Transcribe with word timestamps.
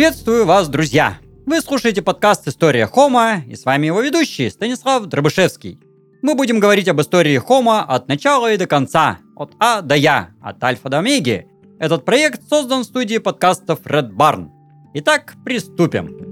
Приветствую 0.00 0.46
вас, 0.46 0.66
друзья! 0.70 1.18
Вы 1.44 1.60
слушаете 1.60 2.00
подкаст 2.00 2.48
«История 2.48 2.86
Хома» 2.86 3.42
и 3.46 3.54
с 3.54 3.66
вами 3.66 3.88
его 3.88 4.00
ведущий 4.00 4.48
Станислав 4.48 5.04
Дробышевский. 5.04 5.78
Мы 6.22 6.34
будем 6.34 6.58
говорить 6.58 6.88
об 6.88 7.02
истории 7.02 7.36
Хома 7.36 7.84
от 7.84 8.08
начала 8.08 8.50
и 8.50 8.56
до 8.56 8.66
конца, 8.66 9.18
от 9.36 9.52
А 9.60 9.82
до 9.82 9.94
Я, 9.94 10.30
от 10.40 10.64
Альфа 10.64 10.88
до 10.88 11.00
Омеги. 11.00 11.48
Этот 11.78 12.06
проект 12.06 12.48
создан 12.48 12.80
в 12.80 12.84
студии 12.84 13.18
подкастов 13.18 13.80
Red 13.84 14.12
Barn. 14.12 14.48
Итак, 14.94 15.34
приступим. 15.44 16.29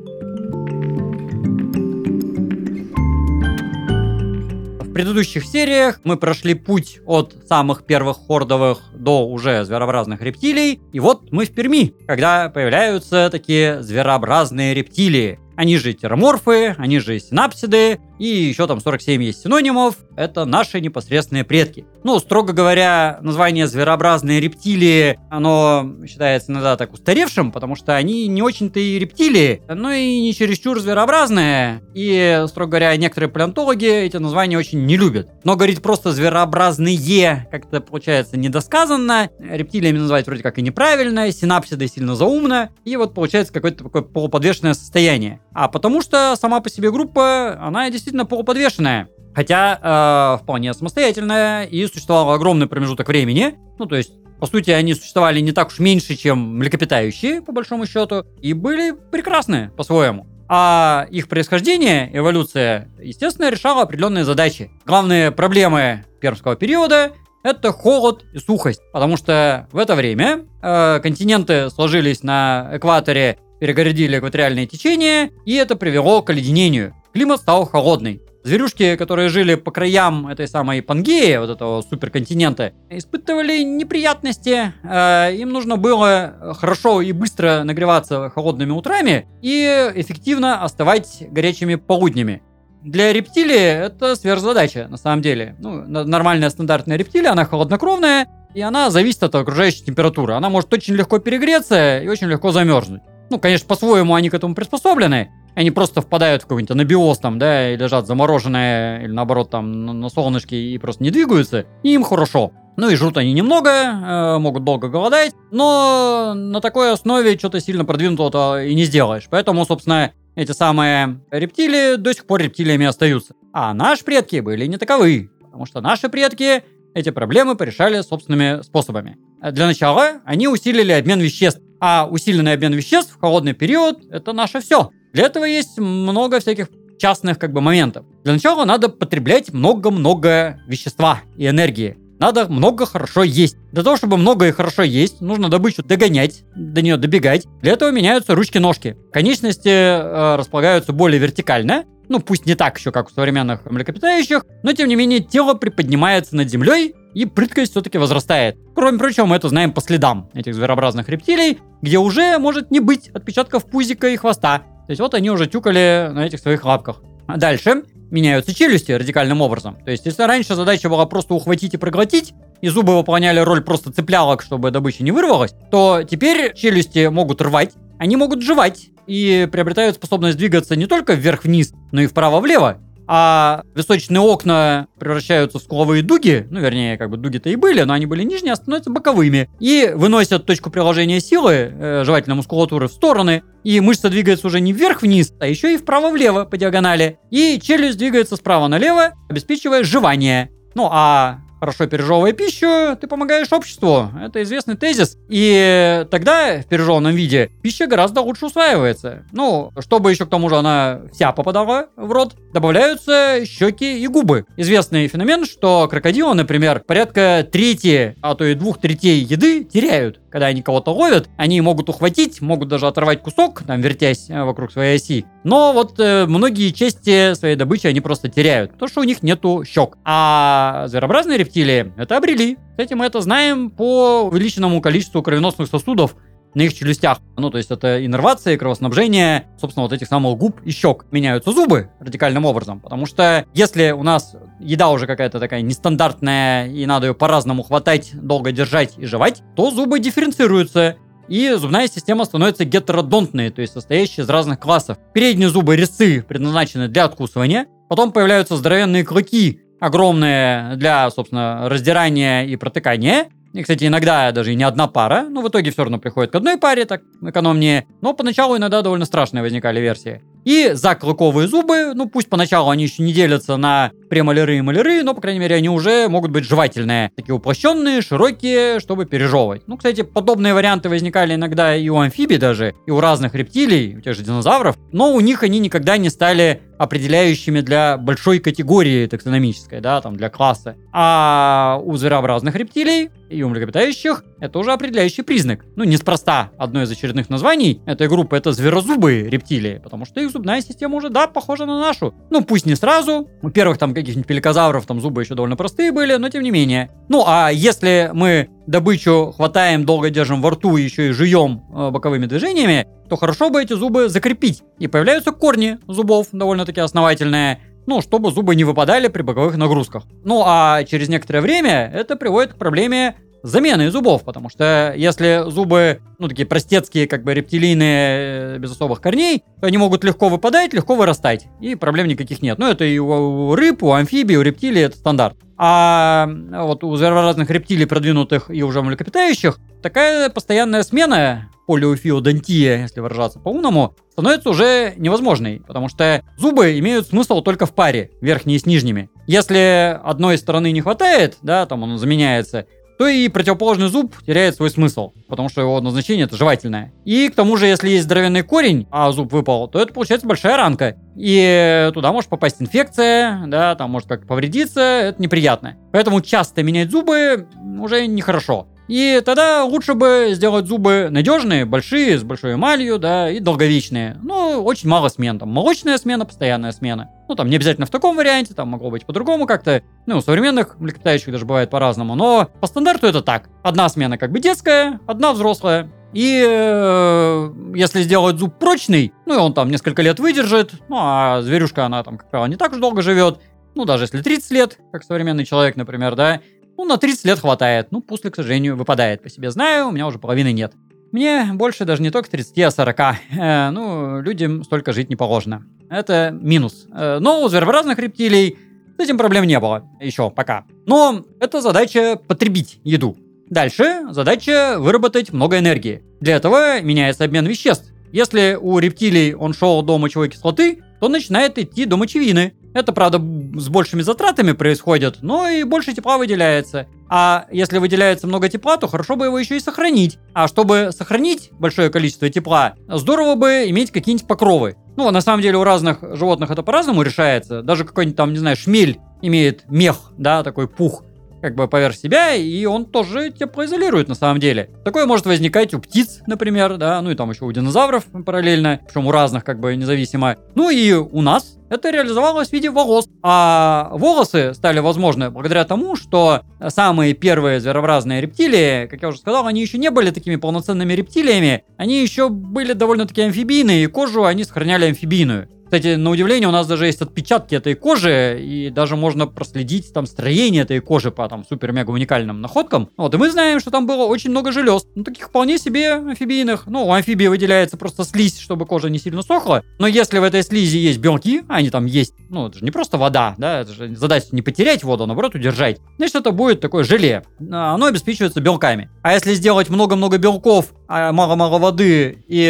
Предыдущих 4.98 5.44
сериях 5.44 6.00
мы 6.02 6.16
прошли 6.16 6.54
путь 6.54 6.98
от 7.06 7.36
самых 7.46 7.84
первых 7.84 8.16
хордовых 8.26 8.80
до 8.92 9.28
уже 9.28 9.64
зверообразных 9.64 10.22
рептилий. 10.22 10.80
И 10.92 10.98
вот 10.98 11.30
мы 11.30 11.44
в 11.44 11.52
Перми, 11.52 11.94
когда 12.08 12.48
появляются 12.48 13.28
такие 13.30 13.80
зверообразные 13.80 14.74
рептилии. 14.74 15.38
Они 15.58 15.76
же 15.76 15.92
тераморфы, 15.92 16.76
они 16.78 17.00
же 17.00 17.18
синапсиды, 17.18 17.98
и 18.20 18.26
еще 18.26 18.68
там 18.68 18.80
47 18.80 19.20
есть 19.24 19.42
синонимов. 19.42 19.96
Это 20.16 20.44
наши 20.44 20.80
непосредственные 20.80 21.42
предки. 21.42 21.84
Ну, 22.04 22.20
строго 22.20 22.52
говоря, 22.52 23.18
название 23.22 23.66
зверообразные 23.66 24.40
рептилии, 24.40 25.18
оно 25.30 25.96
считается 26.06 26.52
иногда 26.52 26.76
так 26.76 26.92
устаревшим, 26.92 27.50
потому 27.50 27.74
что 27.74 27.96
они 27.96 28.28
не 28.28 28.40
очень-то 28.40 28.78
и 28.78 29.00
рептилии, 29.00 29.62
но 29.68 29.90
и 29.90 30.20
не 30.20 30.32
чересчур 30.32 30.78
зверообразные. 30.78 31.82
И, 31.92 32.44
строго 32.46 32.70
говоря, 32.70 32.96
некоторые 32.96 33.28
палеонтологи 33.28 33.88
эти 33.88 34.16
названия 34.16 34.58
очень 34.58 34.86
не 34.86 34.96
любят. 34.96 35.28
Но 35.42 35.56
говорить 35.56 35.82
просто 35.82 36.12
зверообразные 36.12 37.48
как-то 37.50 37.80
получается 37.80 38.36
недосказанно. 38.36 39.28
Рептилиями 39.40 39.98
называть 39.98 40.26
вроде 40.26 40.44
как 40.44 40.58
и 40.58 40.62
неправильно, 40.62 41.32
синапсиды 41.32 41.88
сильно 41.88 42.14
заумно. 42.14 42.70
И 42.84 42.96
вот 42.96 43.12
получается 43.12 43.52
какое-то 43.52 43.82
такое 43.82 44.02
полуподвешенное 44.02 44.74
состояние. 44.74 45.40
А 45.58 45.66
потому 45.66 46.02
что 46.02 46.36
сама 46.40 46.60
по 46.60 46.70
себе 46.70 46.92
группа, 46.92 47.58
она 47.60 47.90
действительно 47.90 48.24
полуподвешенная. 48.24 49.08
Хотя 49.34 50.36
э, 50.38 50.42
вполне 50.44 50.72
самостоятельная 50.72 51.64
и 51.64 51.84
существовал 51.88 52.30
огромный 52.30 52.68
промежуток 52.68 53.08
времени. 53.08 53.56
Ну, 53.76 53.86
то 53.86 53.96
есть, 53.96 54.12
по 54.38 54.46
сути, 54.46 54.70
они 54.70 54.94
существовали 54.94 55.40
не 55.40 55.50
так 55.50 55.66
уж 55.66 55.80
меньше, 55.80 56.14
чем 56.14 56.58
млекопитающие, 56.58 57.42
по 57.42 57.50
большому 57.50 57.86
счету, 57.86 58.24
и 58.40 58.52
были 58.52 58.92
прекрасны 58.92 59.72
по-своему. 59.76 60.28
А 60.48 61.08
их 61.10 61.26
происхождение, 61.26 62.08
эволюция, 62.16 62.88
естественно, 63.02 63.50
решала 63.50 63.82
определенные 63.82 64.24
задачи. 64.24 64.70
Главные 64.86 65.32
проблемы 65.32 66.04
пермского 66.20 66.54
периода 66.54 67.14
это 67.42 67.72
холод 67.72 68.24
и 68.32 68.38
сухость, 68.38 68.82
потому 68.92 69.16
что 69.16 69.68
в 69.72 69.78
это 69.78 69.94
время 69.94 70.44
э, 70.62 71.00
континенты 71.00 71.70
сложились 71.70 72.22
на 72.22 72.70
экваторе, 72.74 73.38
перегородили 73.60 74.18
экваториальные 74.18 74.66
течения, 74.66 75.30
и 75.44 75.54
это 75.54 75.76
привело 75.76 76.22
к 76.22 76.30
оледенению. 76.30 76.94
Климат 77.12 77.40
стал 77.40 77.66
холодный. 77.66 78.22
Зверюшки, 78.44 78.96
которые 78.96 79.28
жили 79.28 79.56
по 79.56 79.70
краям 79.70 80.28
этой 80.28 80.48
самой 80.48 80.80
Пангеи, 80.80 81.36
вот 81.36 81.50
этого 81.50 81.82
суперконтинента, 81.82 82.72
испытывали 82.88 83.62
неприятности. 83.62 84.72
Э, 84.84 85.34
им 85.34 85.50
нужно 85.50 85.76
было 85.76 86.54
хорошо 86.58 87.02
и 87.02 87.12
быстро 87.12 87.62
нагреваться 87.64 88.30
холодными 88.30 88.70
утрами 88.70 89.26
и 89.42 89.90
эффективно 89.96 90.62
оставать 90.62 91.24
горячими 91.30 91.74
полуднями. 91.74 92.42
Для 92.82 93.12
рептилии 93.12 93.84
это 93.86 94.14
сверхзадача, 94.14 94.86
на 94.88 94.96
самом 94.96 95.20
деле. 95.20 95.56
Ну, 95.58 95.82
нормальная 95.86 96.48
стандартная 96.48 96.96
рептилия, 96.96 97.32
она 97.32 97.44
холоднокровная, 97.44 98.28
и 98.54 98.60
она 98.60 98.90
зависит 98.90 99.24
от 99.24 99.34
окружающей 99.34 99.84
температуры. 99.84 100.34
Она 100.34 100.48
может 100.48 100.72
очень 100.72 100.94
легко 100.94 101.18
перегреться 101.18 101.98
и 101.98 102.08
очень 102.08 102.28
легко 102.28 102.52
замерзнуть. 102.52 103.02
Ну, 103.30 103.38
конечно, 103.38 103.66
по-своему 103.66 104.14
они 104.14 104.30
к 104.30 104.34
этому 104.34 104.54
приспособлены, 104.54 105.30
они 105.54 105.72
просто 105.72 106.00
впадают 106.00 106.42
в 106.42 106.46
какой-нибудь 106.46 106.70
анабиоз 106.70 107.18
там, 107.18 107.38
да, 107.38 107.72
и 107.72 107.76
лежат 107.76 108.06
замороженные, 108.06 109.02
или 109.02 109.10
наоборот 109.10 109.50
там 109.50 110.00
на, 110.00 110.08
солнышке 110.08 110.56
и 110.56 110.78
просто 110.78 111.02
не 111.02 111.10
двигаются, 111.10 111.66
и 111.82 111.94
им 111.94 112.04
хорошо. 112.04 112.52
Ну 112.76 112.88
и 112.88 112.94
жрут 112.94 113.16
они 113.16 113.32
немного, 113.32 113.70
э, 113.70 114.38
могут 114.38 114.62
долго 114.62 114.88
голодать, 114.88 115.34
но 115.50 116.32
на 116.36 116.60
такой 116.60 116.92
основе 116.92 117.36
что-то 117.36 117.60
сильно 117.60 117.84
продвинутого 117.84 118.64
и 118.64 118.74
не 118.74 118.84
сделаешь. 118.84 119.26
Поэтому, 119.28 119.66
собственно, 119.66 120.12
эти 120.36 120.52
самые 120.52 121.20
рептилии 121.32 121.96
до 121.96 122.14
сих 122.14 122.26
пор 122.26 122.40
рептилиями 122.40 122.86
остаются. 122.86 123.34
А 123.52 123.74
наши 123.74 124.04
предки 124.04 124.38
были 124.38 124.66
не 124.66 124.76
таковы, 124.76 125.28
потому 125.42 125.66
что 125.66 125.80
наши 125.80 126.08
предки 126.08 126.62
эти 126.94 127.10
проблемы 127.10 127.56
порешали 127.56 128.00
собственными 128.02 128.62
способами. 128.62 129.18
Для 129.42 129.66
начала 129.66 130.20
они 130.24 130.46
усилили 130.46 130.92
обмен 130.92 131.18
веществ, 131.18 131.60
а 131.80 132.06
усиленный 132.10 132.52
обмен 132.52 132.74
веществ 132.74 133.14
в 133.14 133.20
холодный 133.20 133.52
период– 133.52 134.00
это 134.10 134.32
наше 134.32 134.60
все. 134.60 134.90
Для 135.12 135.26
этого 135.26 135.44
есть 135.44 135.78
много 135.78 136.40
всяких 136.40 136.68
частных 136.98 137.38
как 137.38 137.52
бы 137.52 137.60
моментов. 137.60 138.04
Для 138.24 138.32
начала 138.34 138.64
надо 138.64 138.88
потреблять 138.88 139.52
много-много 139.52 140.60
вещества 140.66 141.20
и 141.36 141.46
энергии. 141.46 141.96
Надо 142.18 142.48
много 142.48 142.84
хорошо 142.84 143.22
есть. 143.22 143.56
Для 143.70 143.84
того, 143.84 143.96
чтобы 143.96 144.16
много 144.16 144.48
и 144.48 144.50
хорошо 144.50 144.82
есть, 144.82 145.20
нужно 145.20 145.48
добычу 145.48 145.84
догонять, 145.84 146.42
до 146.56 146.82
нее 146.82 146.96
добегать. 146.96 147.46
Для 147.62 147.72
этого 147.72 147.92
меняются 147.92 148.34
ручки-ножки. 148.34 148.96
Конечности 149.12 149.68
э, 149.68 150.36
располагаются 150.36 150.92
более 150.92 151.20
вертикально. 151.20 151.84
Ну, 152.08 152.20
пусть 152.20 152.46
не 152.46 152.54
так 152.54 152.78
еще, 152.78 152.90
как 152.90 153.08
у 153.08 153.12
современных 153.12 153.64
млекопитающих, 153.66 154.44
но 154.62 154.72
тем 154.72 154.88
не 154.88 154.96
менее 154.96 155.20
тело 155.20 155.54
приподнимается 155.54 156.36
над 156.36 156.48
землей, 156.48 156.94
и 157.14 157.26
прыткость 157.26 157.72
все-таки 157.72 157.98
возрастает. 157.98 158.56
Кроме 158.74 158.98
прочего, 158.98 159.26
мы 159.26 159.36
это 159.36 159.48
знаем 159.48 159.72
по 159.72 159.80
следам 159.80 160.30
этих 160.34 160.54
зверообразных 160.54 161.08
рептилий, 161.08 161.58
где 161.82 161.98
уже 161.98 162.38
может 162.38 162.70
не 162.70 162.80
быть 162.80 163.08
отпечатков 163.08 163.66
пузика 163.66 164.08
и 164.08 164.16
хвоста. 164.16 164.58
То 164.86 164.90
есть 164.90 165.00
вот 165.00 165.14
они 165.14 165.30
уже 165.30 165.46
тюкали 165.46 166.10
на 166.12 166.26
этих 166.26 166.40
своих 166.40 166.64
лапках. 166.64 167.02
А 167.26 167.36
дальше 167.36 167.82
меняются 168.10 168.54
челюсти 168.54 168.92
радикальным 168.92 169.42
образом. 169.42 169.76
То 169.84 169.90
есть 169.90 170.06
если 170.06 170.22
раньше 170.22 170.54
задача 170.54 170.88
была 170.88 171.06
просто 171.06 171.34
ухватить 171.34 171.74
и 171.74 171.76
проглотить, 171.76 172.32
и 172.60 172.68
зубы 172.68 172.96
выполняли 172.96 173.40
роль 173.40 173.62
просто 173.62 173.92
цеплялок, 173.92 174.42
чтобы 174.42 174.70
добыча 174.70 175.04
не 175.04 175.12
вырвалась, 175.12 175.54
то 175.70 176.02
теперь 176.08 176.54
челюсти 176.54 177.08
могут 177.08 177.42
рвать, 177.42 177.72
они 177.98 178.16
могут 178.16 178.42
жевать 178.42 178.88
и 179.08 179.48
приобретают 179.50 179.96
способность 179.96 180.38
двигаться 180.38 180.76
не 180.76 180.86
только 180.86 181.14
вверх-вниз, 181.14 181.72
но 181.90 182.02
и 182.02 182.06
вправо-влево 182.06 182.80
а 183.10 183.62
височные 183.74 184.20
окна 184.20 184.86
превращаются 184.98 185.58
в 185.58 185.62
скуловые 185.62 186.02
дуги, 186.02 186.46
ну, 186.50 186.60
вернее, 186.60 186.98
как 186.98 187.08
бы 187.08 187.16
дуги-то 187.16 187.48
и 187.48 187.56
были, 187.56 187.80
но 187.82 187.94
они 187.94 188.04
были 188.04 188.22
нижние, 188.22 188.52
а 188.52 188.56
становятся 188.56 188.90
боковыми, 188.90 189.48
и 189.58 189.90
выносят 189.94 190.44
точку 190.44 190.70
приложения 190.70 191.18
силы, 191.18 191.52
э, 191.52 192.02
жевательной 192.04 192.36
мускулатуры, 192.36 192.86
в 192.86 192.92
стороны, 192.92 193.42
и 193.64 193.80
мышца 193.80 194.10
двигается 194.10 194.46
уже 194.46 194.60
не 194.60 194.74
вверх-вниз, 194.74 195.32
а 195.40 195.46
еще 195.46 195.72
и 195.72 195.78
вправо-влево 195.78 196.44
по 196.44 196.58
диагонали, 196.58 197.18
и 197.30 197.58
челюсть 197.62 197.96
двигается 197.96 198.36
справа 198.36 198.68
налево, 198.68 199.14
обеспечивая 199.30 199.84
жевание. 199.84 200.50
Ну, 200.74 200.86
а 200.92 201.38
хорошо 201.60 201.86
пережевывая 201.86 202.32
пищу, 202.32 202.96
ты 203.00 203.06
помогаешь 203.06 203.52
обществу. 203.52 204.10
Это 204.22 204.42
известный 204.42 204.76
тезис. 204.76 205.16
И 205.28 206.06
тогда 206.10 206.60
в 206.60 206.66
пережеванном 206.66 207.14
виде 207.14 207.50
пища 207.62 207.86
гораздо 207.86 208.20
лучше 208.20 208.46
усваивается. 208.46 209.24
Ну, 209.32 209.72
чтобы 209.80 210.10
еще 210.10 210.26
к 210.26 210.30
тому 210.30 210.48
же 210.48 210.56
она 210.56 211.02
вся 211.12 211.32
попадала 211.32 211.88
в 211.96 212.10
рот, 212.12 212.34
добавляются 212.52 213.44
щеки 213.44 214.00
и 214.00 214.06
губы. 214.06 214.46
Известный 214.56 215.08
феномен, 215.08 215.44
что 215.44 215.88
крокодилы, 215.88 216.34
например, 216.34 216.82
порядка 216.86 217.46
трети, 217.50 218.16
а 218.20 218.34
то 218.34 218.44
и 218.44 218.54
двух 218.54 218.80
третей 218.80 219.20
еды 219.20 219.64
теряют. 219.64 220.20
Когда 220.30 220.46
они 220.46 220.62
кого-то 220.62 220.92
ловят, 220.92 221.28
они 221.36 221.60
могут 221.60 221.88
ухватить, 221.88 222.40
могут 222.40 222.68
даже 222.68 222.86
оторвать 222.86 223.22
кусок, 223.22 223.62
там, 223.66 223.80
вертясь 223.80 224.28
э, 224.28 224.42
вокруг 224.44 224.70
своей 224.70 224.96
оси. 224.96 225.24
Но 225.44 225.72
вот 225.72 225.98
э, 225.98 226.26
многие 226.26 226.70
части 226.70 227.34
своей 227.34 227.56
добычи 227.56 227.86
они 227.86 228.00
просто 228.00 228.28
теряют, 228.28 228.72
потому 228.72 228.88
что 228.88 229.00
у 229.00 229.04
них 229.04 229.22
нету 229.22 229.64
щек. 229.66 229.96
А 230.04 230.84
зверообразные 230.88 231.38
рептилии 231.38 231.92
это 231.96 232.16
обрели. 232.16 232.58
Кстати, 232.70 232.94
мы 232.94 233.06
это 233.06 233.20
знаем 233.20 233.70
по 233.70 234.22
увеличенному 234.30 234.80
количеству 234.80 235.22
кровеносных 235.22 235.68
сосудов 235.68 236.14
на 236.54 236.62
их 236.62 236.74
челюстях. 236.74 237.18
Ну, 237.36 237.50
то 237.50 237.58
есть 237.58 237.70
это 237.70 238.04
иннервация, 238.04 238.56
кровоснабжение, 238.56 239.46
собственно, 239.60 239.84
вот 239.84 239.92
этих 239.92 240.08
самых 240.08 240.36
губ 240.36 240.60
и 240.64 240.70
щек. 240.70 241.06
Меняются 241.10 241.52
зубы 241.52 241.90
радикальным 242.00 242.44
образом, 242.44 242.80
потому 242.80 243.06
что 243.06 243.44
если 243.54 243.90
у 243.90 244.02
нас 244.02 244.34
еда 244.60 244.90
уже 244.90 245.06
какая-то 245.06 245.40
такая 245.40 245.62
нестандартная, 245.62 246.68
и 246.68 246.86
надо 246.86 247.08
ее 247.08 247.14
по-разному 247.14 247.62
хватать, 247.62 248.10
долго 248.14 248.52
держать 248.52 248.94
и 248.98 249.06
жевать, 249.06 249.42
то 249.56 249.70
зубы 249.70 250.00
дифференцируются, 250.00 250.96
и 251.28 251.52
зубная 251.54 251.88
система 251.88 252.24
становится 252.24 252.64
гетеродонтной, 252.64 253.50
то 253.50 253.60
есть 253.60 253.74
состоящей 253.74 254.22
из 254.22 254.28
разных 254.30 254.58
классов. 254.58 254.98
Передние 255.12 255.50
зубы 255.50 255.76
резцы 255.76 256.22
предназначены 256.22 256.88
для 256.88 257.04
откусывания, 257.04 257.66
потом 257.88 258.12
появляются 258.12 258.56
здоровенные 258.56 259.04
клыки, 259.04 259.60
огромные 259.80 260.76
для, 260.76 261.10
собственно, 261.10 261.68
раздирания 261.68 262.44
и 262.44 262.56
протыкания, 262.56 263.26
и, 263.54 263.62
кстати, 263.62 263.86
иногда 263.86 264.30
даже 264.32 264.52
и 264.52 264.54
не 264.54 264.64
одна 264.64 264.88
пара, 264.88 265.26
но 265.28 265.40
в 265.40 265.48
итоге 265.48 265.70
все 265.70 265.82
равно 265.82 265.98
приходит 265.98 266.32
к 266.32 266.34
одной 266.34 266.58
паре, 266.58 266.84
так 266.84 267.02
экономнее. 267.22 267.86
Но 268.02 268.12
поначалу 268.12 268.56
иногда 268.56 268.82
довольно 268.82 269.06
страшные 269.06 269.42
возникали 269.42 269.80
версии. 269.80 270.22
И 270.44 270.70
заклыковые 270.72 271.48
зубы, 271.48 271.92
ну 271.94 272.08
пусть 272.08 272.28
поначалу 272.28 272.70
они 272.70 272.84
еще 272.84 273.02
не 273.02 273.12
делятся 273.12 273.56
на 273.56 273.90
премоляры 274.08 274.58
и 274.58 274.60
маляры, 274.60 275.02
но, 275.02 275.14
по 275.14 275.20
крайней 275.20 275.40
мере, 275.40 275.56
они 275.56 275.68
уже 275.68 276.08
могут 276.08 276.30
быть 276.30 276.44
жевательные. 276.44 277.10
Такие 277.16 277.34
уплощенные, 277.34 278.00
широкие, 278.00 278.80
чтобы 278.80 279.06
пережевывать. 279.06 279.62
Ну, 279.66 279.76
кстати, 279.76 280.02
подобные 280.02 280.54
варианты 280.54 280.88
возникали 280.88 281.34
иногда 281.34 281.76
и 281.76 281.88
у 281.88 281.98
амфибий 281.98 282.38
даже, 282.38 282.74
и 282.86 282.90
у 282.90 283.00
разных 283.00 283.34
рептилий, 283.34 283.96
у 283.96 284.00
тех 284.00 284.14
же 284.14 284.22
динозавров, 284.22 284.76
но 284.92 285.12
у 285.12 285.20
них 285.20 285.42
они 285.42 285.58
никогда 285.58 285.96
не 285.96 286.10
стали 286.10 286.62
определяющими 286.78 287.60
для 287.60 287.96
большой 287.98 288.38
категории 288.38 289.06
таксономической, 289.06 289.80
да, 289.80 290.00
там 290.00 290.16
для 290.16 290.30
класса. 290.30 290.76
А 290.92 291.80
у 291.84 291.96
зверообразных 291.96 292.54
рептилий 292.54 293.10
и 293.28 293.42
у 293.42 293.48
млекопитающих 293.48 294.24
это 294.40 294.58
уже 294.58 294.72
определяющий 294.72 295.22
признак. 295.22 295.64
Ну, 295.76 295.84
неспроста 295.84 296.50
одно 296.58 296.82
из 296.82 296.90
очередных 296.90 297.28
названий 297.28 297.82
этой 297.86 298.08
группы 298.08 298.36
это 298.36 298.52
зверозубые 298.52 299.28
рептилии, 299.28 299.80
потому 299.82 300.06
что 300.06 300.20
их 300.20 300.30
зубная 300.30 300.60
система 300.60 300.96
уже, 300.96 301.10
да, 301.10 301.26
похожа 301.26 301.66
на 301.66 301.78
нашу. 301.78 302.14
Ну, 302.30 302.44
пусть 302.44 302.66
не 302.66 302.74
сразу. 302.74 303.28
У 303.42 303.50
первых 303.50 303.78
там 303.78 303.94
каких-нибудь 303.94 304.26
пеликозавров 304.26 304.86
там 304.86 305.00
зубы 305.00 305.22
еще 305.22 305.34
довольно 305.34 305.56
простые 305.56 305.92
были, 305.92 306.16
но 306.16 306.28
тем 306.28 306.42
не 306.42 306.50
менее. 306.50 306.90
Ну, 307.08 307.24
а 307.26 307.50
если 307.50 308.10
мы 308.12 308.48
добычу 308.68 309.32
хватаем, 309.34 309.84
долго 309.84 310.10
держим 310.10 310.42
во 310.42 310.50
рту 310.50 310.76
и 310.76 310.82
еще 310.82 311.08
и 311.08 311.12
жуем 311.12 311.62
э, 311.74 311.90
боковыми 311.90 312.26
движениями, 312.26 312.86
то 313.08 313.16
хорошо 313.16 313.50
бы 313.50 313.62
эти 313.62 313.72
зубы 313.72 314.08
закрепить. 314.08 314.62
И 314.78 314.86
появляются 314.86 315.32
корни 315.32 315.78
зубов 315.88 316.28
довольно-таки 316.32 316.80
основательные, 316.80 317.60
ну, 317.86 318.02
чтобы 318.02 318.30
зубы 318.30 318.54
не 318.54 318.64
выпадали 318.64 319.08
при 319.08 319.22
боковых 319.22 319.56
нагрузках. 319.56 320.04
Ну, 320.24 320.42
а 320.44 320.84
через 320.84 321.08
некоторое 321.08 321.40
время 321.40 321.90
это 321.92 322.16
приводит 322.16 322.52
к 322.52 322.58
проблеме 322.58 323.16
замены 323.42 323.90
зубов, 323.90 324.24
потому 324.24 324.48
что 324.48 324.92
если 324.96 325.48
зубы, 325.50 326.00
ну, 326.18 326.28
такие 326.28 326.46
простецкие, 326.46 327.06
как 327.06 327.24
бы 327.24 327.34
рептилийные, 327.34 328.56
э, 328.56 328.58
без 328.58 328.72
особых 328.72 329.00
корней, 329.00 329.44
то 329.60 329.66
они 329.66 329.78
могут 329.78 330.04
легко 330.04 330.28
выпадать, 330.28 330.72
легко 330.72 330.94
вырастать, 330.94 331.46
и 331.60 331.74
проблем 331.74 332.08
никаких 332.08 332.42
нет. 332.42 332.58
Ну, 332.58 332.68
это 332.68 332.84
и 332.84 332.98
у 332.98 333.54
рыб, 333.54 333.82
у 333.82 333.92
амфибий, 333.92 334.36
у 334.36 334.42
рептилий 334.42 334.82
это 334.82 334.96
стандарт. 334.96 335.36
А 335.56 336.28
вот 336.52 336.84
у 336.84 336.94
зверообразных 336.94 337.50
рептилий, 337.50 337.86
продвинутых 337.86 338.48
и 338.48 338.62
уже 338.62 338.80
млекопитающих, 338.80 339.58
такая 339.82 340.30
постоянная 340.30 340.84
смена 340.84 341.50
полиофиодонтия, 341.66 342.82
если 342.82 343.00
выражаться 343.00 343.40
по-умному, 343.40 343.94
становится 344.12 344.50
уже 344.50 344.94
невозможной, 344.96 345.60
потому 345.66 345.88
что 345.88 346.22
зубы 346.38 346.78
имеют 346.78 347.08
смысл 347.08 347.42
только 347.42 347.66
в 347.66 347.74
паре, 347.74 348.10
верхние 348.20 348.58
с 348.58 348.64
нижними. 348.66 349.10
Если 349.26 349.98
одной 350.02 350.38
стороны 350.38 350.72
не 350.72 350.80
хватает, 350.80 351.36
да, 351.42 351.66
там 351.66 351.82
он 351.82 351.98
заменяется, 351.98 352.66
то 352.98 353.06
и 353.06 353.28
противоположный 353.28 353.88
зуб 353.88 354.14
теряет 354.26 354.56
свой 354.56 354.70
смысл, 354.70 355.12
потому 355.28 355.48
что 355.48 355.60
его 355.60 355.80
назначение 355.80 356.26
это 356.26 356.36
жевательное. 356.36 356.92
И 357.04 357.28
к 357.28 357.34
тому 357.34 357.56
же, 357.56 357.66
если 357.66 357.88
есть 357.88 358.04
здоровенный 358.04 358.42
корень, 358.42 358.86
а 358.90 359.10
зуб 359.12 359.32
выпал, 359.32 359.68
то 359.68 359.80
это 359.80 359.94
получается 359.94 360.26
большая 360.26 360.56
ранка. 360.56 360.96
И 361.16 361.90
туда 361.94 362.12
может 362.12 362.28
попасть 362.28 362.60
инфекция, 362.60 363.44
да, 363.46 363.76
там 363.76 363.90
может 363.90 364.08
как 364.08 364.26
повредиться, 364.26 364.80
это 364.80 365.22
неприятно. 365.22 365.76
Поэтому 365.92 366.20
часто 366.20 366.62
менять 366.62 366.90
зубы 366.90 367.46
уже 367.80 368.06
нехорошо. 368.06 368.66
И 368.88 369.22
тогда 369.24 369.64
лучше 369.64 369.94
бы 369.94 370.30
сделать 370.32 370.66
зубы 370.66 371.08
надежные, 371.10 371.66
большие, 371.66 372.18
с 372.18 372.22
большой 372.22 372.54
эмалью, 372.54 372.98
да, 372.98 373.30
и 373.30 373.38
долговечные. 373.38 374.16
Ну, 374.22 374.62
очень 374.64 374.88
мало 374.88 375.08
смен. 375.08 375.38
Там 375.38 375.50
молочная 375.50 375.98
смена, 375.98 376.24
постоянная 376.24 376.72
смена. 376.72 377.10
Ну, 377.28 377.34
там 377.34 377.48
не 377.50 377.56
обязательно 377.56 377.86
в 377.86 377.90
таком 377.90 378.16
варианте, 378.16 378.54
там 378.54 378.68
могло 378.68 378.90
быть 378.90 379.04
по-другому 379.04 379.46
как-то. 379.46 379.82
Ну, 380.06 380.16
у 380.16 380.20
современных 380.20 380.78
млекопитающих 380.78 381.30
даже 381.30 381.44
бывает 381.44 381.70
по-разному. 381.70 382.14
Но 382.14 382.50
по 382.60 382.66
стандарту 382.66 383.06
это 383.06 383.22
так. 383.22 383.48
Одна 383.62 383.88
смена 383.88 384.16
как 384.16 384.32
бы 384.32 384.40
детская, 384.40 384.98
одна 385.06 385.32
взрослая. 385.32 385.90
И 386.14 386.42
э, 386.46 387.52
если 387.74 388.00
сделать 388.00 388.38
зуб 388.38 388.58
прочный, 388.58 389.12
ну 389.26 389.34
и 389.34 389.38
он 389.38 389.52
там 389.52 389.70
несколько 389.70 390.00
лет 390.00 390.18
выдержит, 390.18 390.72
ну 390.88 390.96
а 390.98 391.42
зверюшка, 391.42 391.84
она 391.84 392.02
там, 392.02 392.16
как 392.16 392.30
правило, 392.30 392.46
не 392.46 392.56
так 392.56 392.72
уж 392.72 392.78
долго 392.78 393.02
живет, 393.02 393.40
ну 393.74 393.84
даже 393.84 394.04
если 394.04 394.22
30 394.22 394.50
лет, 394.52 394.78
как 394.90 395.04
современный 395.04 395.44
человек, 395.44 395.76
например, 395.76 396.14
да, 396.16 396.40
ну, 396.78 396.84
на 396.84 396.96
30 396.96 397.24
лет 397.24 397.40
хватает. 397.40 397.88
Ну, 397.90 398.00
пусть, 398.00 398.22
к 398.22 398.36
сожалению, 398.36 398.76
выпадает. 398.76 399.20
По 399.20 399.28
себе 399.28 399.50
знаю, 399.50 399.88
у 399.88 399.90
меня 399.90 400.06
уже 400.06 400.20
половины 400.20 400.52
нет. 400.52 400.74
Мне 401.12 401.50
больше 401.54 401.84
даже 401.84 402.02
не 402.02 402.10
только 402.10 402.30
30, 402.30 402.58
а 402.58 402.70
40. 402.70 403.00
Э, 403.00 403.70
ну, 403.70 404.20
людям 404.20 404.64
столько 404.64 404.92
жить 404.92 405.08
не 405.08 405.16
положено. 405.16 405.64
Это 405.88 406.36
минус. 406.38 406.86
Э, 406.92 407.18
но 407.18 407.42
у 407.42 407.48
зверообразных 407.48 407.98
рептилий 407.98 408.58
с 408.98 409.00
этим 409.00 409.16
проблем 409.16 409.44
не 409.44 409.58
было. 409.58 409.88
Еще 410.00 410.30
пока. 410.30 410.64
Но 410.86 411.24
это 411.40 411.60
задача 411.60 412.20
потребить 412.26 412.80
еду. 412.84 413.16
Дальше 413.48 414.02
задача 414.10 414.76
выработать 414.78 415.32
много 415.32 415.58
энергии. 415.58 416.02
Для 416.20 416.36
этого 416.36 416.80
меняется 416.82 417.24
обмен 417.24 417.46
веществ. 417.46 417.90
Если 418.12 418.58
у 418.60 418.78
рептилий 418.78 419.34
он 419.34 419.54
шел 419.54 419.82
до 419.82 419.98
мочевой 419.98 420.28
кислоты, 420.28 420.82
то 421.00 421.08
начинает 421.08 421.58
идти 421.58 421.84
до 421.84 421.96
мочевины. 421.96 422.54
Это, 422.74 422.92
правда, 422.92 423.18
с 423.18 423.68
большими 423.68 424.02
затратами 424.02 424.52
происходит, 424.52 425.18
но 425.22 425.48
и 425.48 425.64
больше 425.64 425.92
тепла 425.92 426.18
выделяется. 426.18 426.86
А 427.08 427.46
если 427.50 427.78
выделяется 427.78 428.26
много 428.26 428.48
тепла, 428.48 428.76
то 428.76 428.86
хорошо 428.86 429.16
бы 429.16 429.26
его 429.26 429.38
еще 429.38 429.56
и 429.56 429.60
сохранить. 429.60 430.18
А 430.34 430.46
чтобы 430.46 430.90
сохранить 430.92 431.50
большое 431.52 431.90
количество 431.90 432.28
тепла, 432.28 432.74
здорово 432.88 433.34
бы 433.34 433.64
иметь 433.68 433.90
какие-нибудь 433.90 434.28
покровы. 434.28 434.76
Ну, 434.96 435.10
на 435.10 435.20
самом 435.20 435.42
деле 435.42 435.56
у 435.56 435.64
разных 435.64 435.98
животных 436.16 436.50
это 436.50 436.62
по-разному 436.62 437.02
решается. 437.02 437.62
Даже 437.62 437.84
какой-нибудь 437.84 438.16
там, 438.16 438.32
не 438.32 438.38
знаю, 438.38 438.56
шмель 438.56 438.98
имеет 439.22 439.64
мех, 439.70 440.12
да, 440.18 440.42
такой 440.42 440.68
пух 440.68 441.04
как 441.40 441.54
бы 441.54 441.68
поверх 441.68 441.94
себя, 441.96 442.34
и 442.34 442.64
он 442.64 442.84
тоже 442.86 443.30
теплоизолирует 443.30 444.08
на 444.08 444.14
самом 444.14 444.40
деле. 444.40 444.70
Такое 444.84 445.06
может 445.06 445.26
возникать 445.26 445.74
у 445.74 445.80
птиц, 445.80 446.20
например, 446.26 446.76
да, 446.76 447.00
ну 447.02 447.10
и 447.10 447.14
там 447.14 447.30
еще 447.30 447.44
у 447.44 447.52
динозавров 447.52 448.04
параллельно, 448.24 448.80
причем 448.86 449.06
у 449.06 449.12
разных 449.12 449.44
как 449.44 449.60
бы 449.60 449.74
независимо. 449.76 450.36
Ну 450.54 450.70
и 450.70 450.92
у 450.92 451.20
нас 451.20 451.58
это 451.70 451.90
реализовалось 451.90 452.48
в 452.48 452.52
виде 452.52 452.70
волос. 452.70 453.08
А 453.22 453.90
волосы 453.92 454.54
стали 454.54 454.80
возможны 454.80 455.30
благодаря 455.30 455.64
тому, 455.64 455.96
что 455.96 456.42
самые 456.68 457.14
первые 457.14 457.60
зверообразные 457.60 458.20
рептилии, 458.20 458.86
как 458.86 459.02
я 459.02 459.08
уже 459.08 459.18
сказал, 459.18 459.46
они 459.46 459.60
еще 459.60 459.78
не 459.78 459.90
были 459.90 460.10
такими 460.10 460.36
полноценными 460.36 460.92
рептилиями, 460.94 461.64
они 461.76 462.00
еще 462.00 462.28
были 462.28 462.72
довольно-таки 462.72 463.22
амфибийные, 463.22 463.84
и 463.84 463.86
кожу 463.86 464.24
они 464.24 464.44
сохраняли 464.44 464.86
амфибийную. 464.86 465.48
Кстати, 465.68 465.96
на 465.96 466.08
удивление, 466.08 466.48
у 466.48 466.50
нас 466.50 466.66
даже 466.66 466.86
есть 466.86 467.02
отпечатки 467.02 467.54
этой 467.54 467.74
кожи, 467.74 468.38
и 468.40 468.70
даже 468.70 468.96
можно 468.96 469.26
проследить 469.26 469.92
там 469.92 470.06
строение 470.06 470.62
этой 470.62 470.80
кожи 470.80 471.10
по 471.10 471.28
там 471.28 471.44
супер-мега 471.44 471.90
уникальным 471.90 472.40
находкам. 472.40 472.88
Вот, 472.96 473.12
и 473.12 473.18
мы 473.18 473.30
знаем, 473.30 473.60
что 473.60 473.70
там 473.70 473.86
было 473.86 474.06
очень 474.06 474.30
много 474.30 474.50
желез. 474.50 474.86
Ну, 474.94 475.04
таких 475.04 475.26
вполне 475.26 475.58
себе 475.58 475.92
амфибийных. 475.92 476.66
Ну, 476.68 476.86
у 476.86 476.92
амфибии 476.92 477.26
выделяется 477.26 477.76
просто 477.76 478.04
слизь, 478.04 478.38
чтобы 478.38 478.64
кожа 478.64 478.88
не 478.88 478.98
сильно 478.98 479.20
сохла. 479.20 479.62
Но 479.78 479.86
если 479.86 480.18
в 480.20 480.22
этой 480.22 480.42
слизи 480.42 480.78
есть 480.78 481.00
белки, 481.00 481.42
а 481.48 481.56
они 481.56 481.68
там 481.68 481.84
есть, 481.84 482.14
ну, 482.30 482.46
это 482.48 482.60
же 482.60 482.64
не 482.64 482.70
просто 482.70 482.96
вода, 482.96 483.34
да, 483.36 483.60
это 483.60 483.74
же 483.74 483.94
задача 483.94 484.28
не 484.32 484.40
потерять 484.40 484.82
воду, 484.84 485.04
а 485.04 485.06
наоборот 485.06 485.34
удержать. 485.34 485.80
Значит, 485.98 486.16
это 486.16 486.30
будет 486.30 486.62
такое 486.62 486.82
желе. 486.82 487.24
Оно 487.38 487.84
обеспечивается 487.84 488.40
белками. 488.40 488.88
А 489.02 489.12
если 489.12 489.34
сделать 489.34 489.68
много-много 489.68 490.16
белков, 490.16 490.72
мало-мало 490.88 491.58
воды, 491.58 492.24
и 492.28 492.42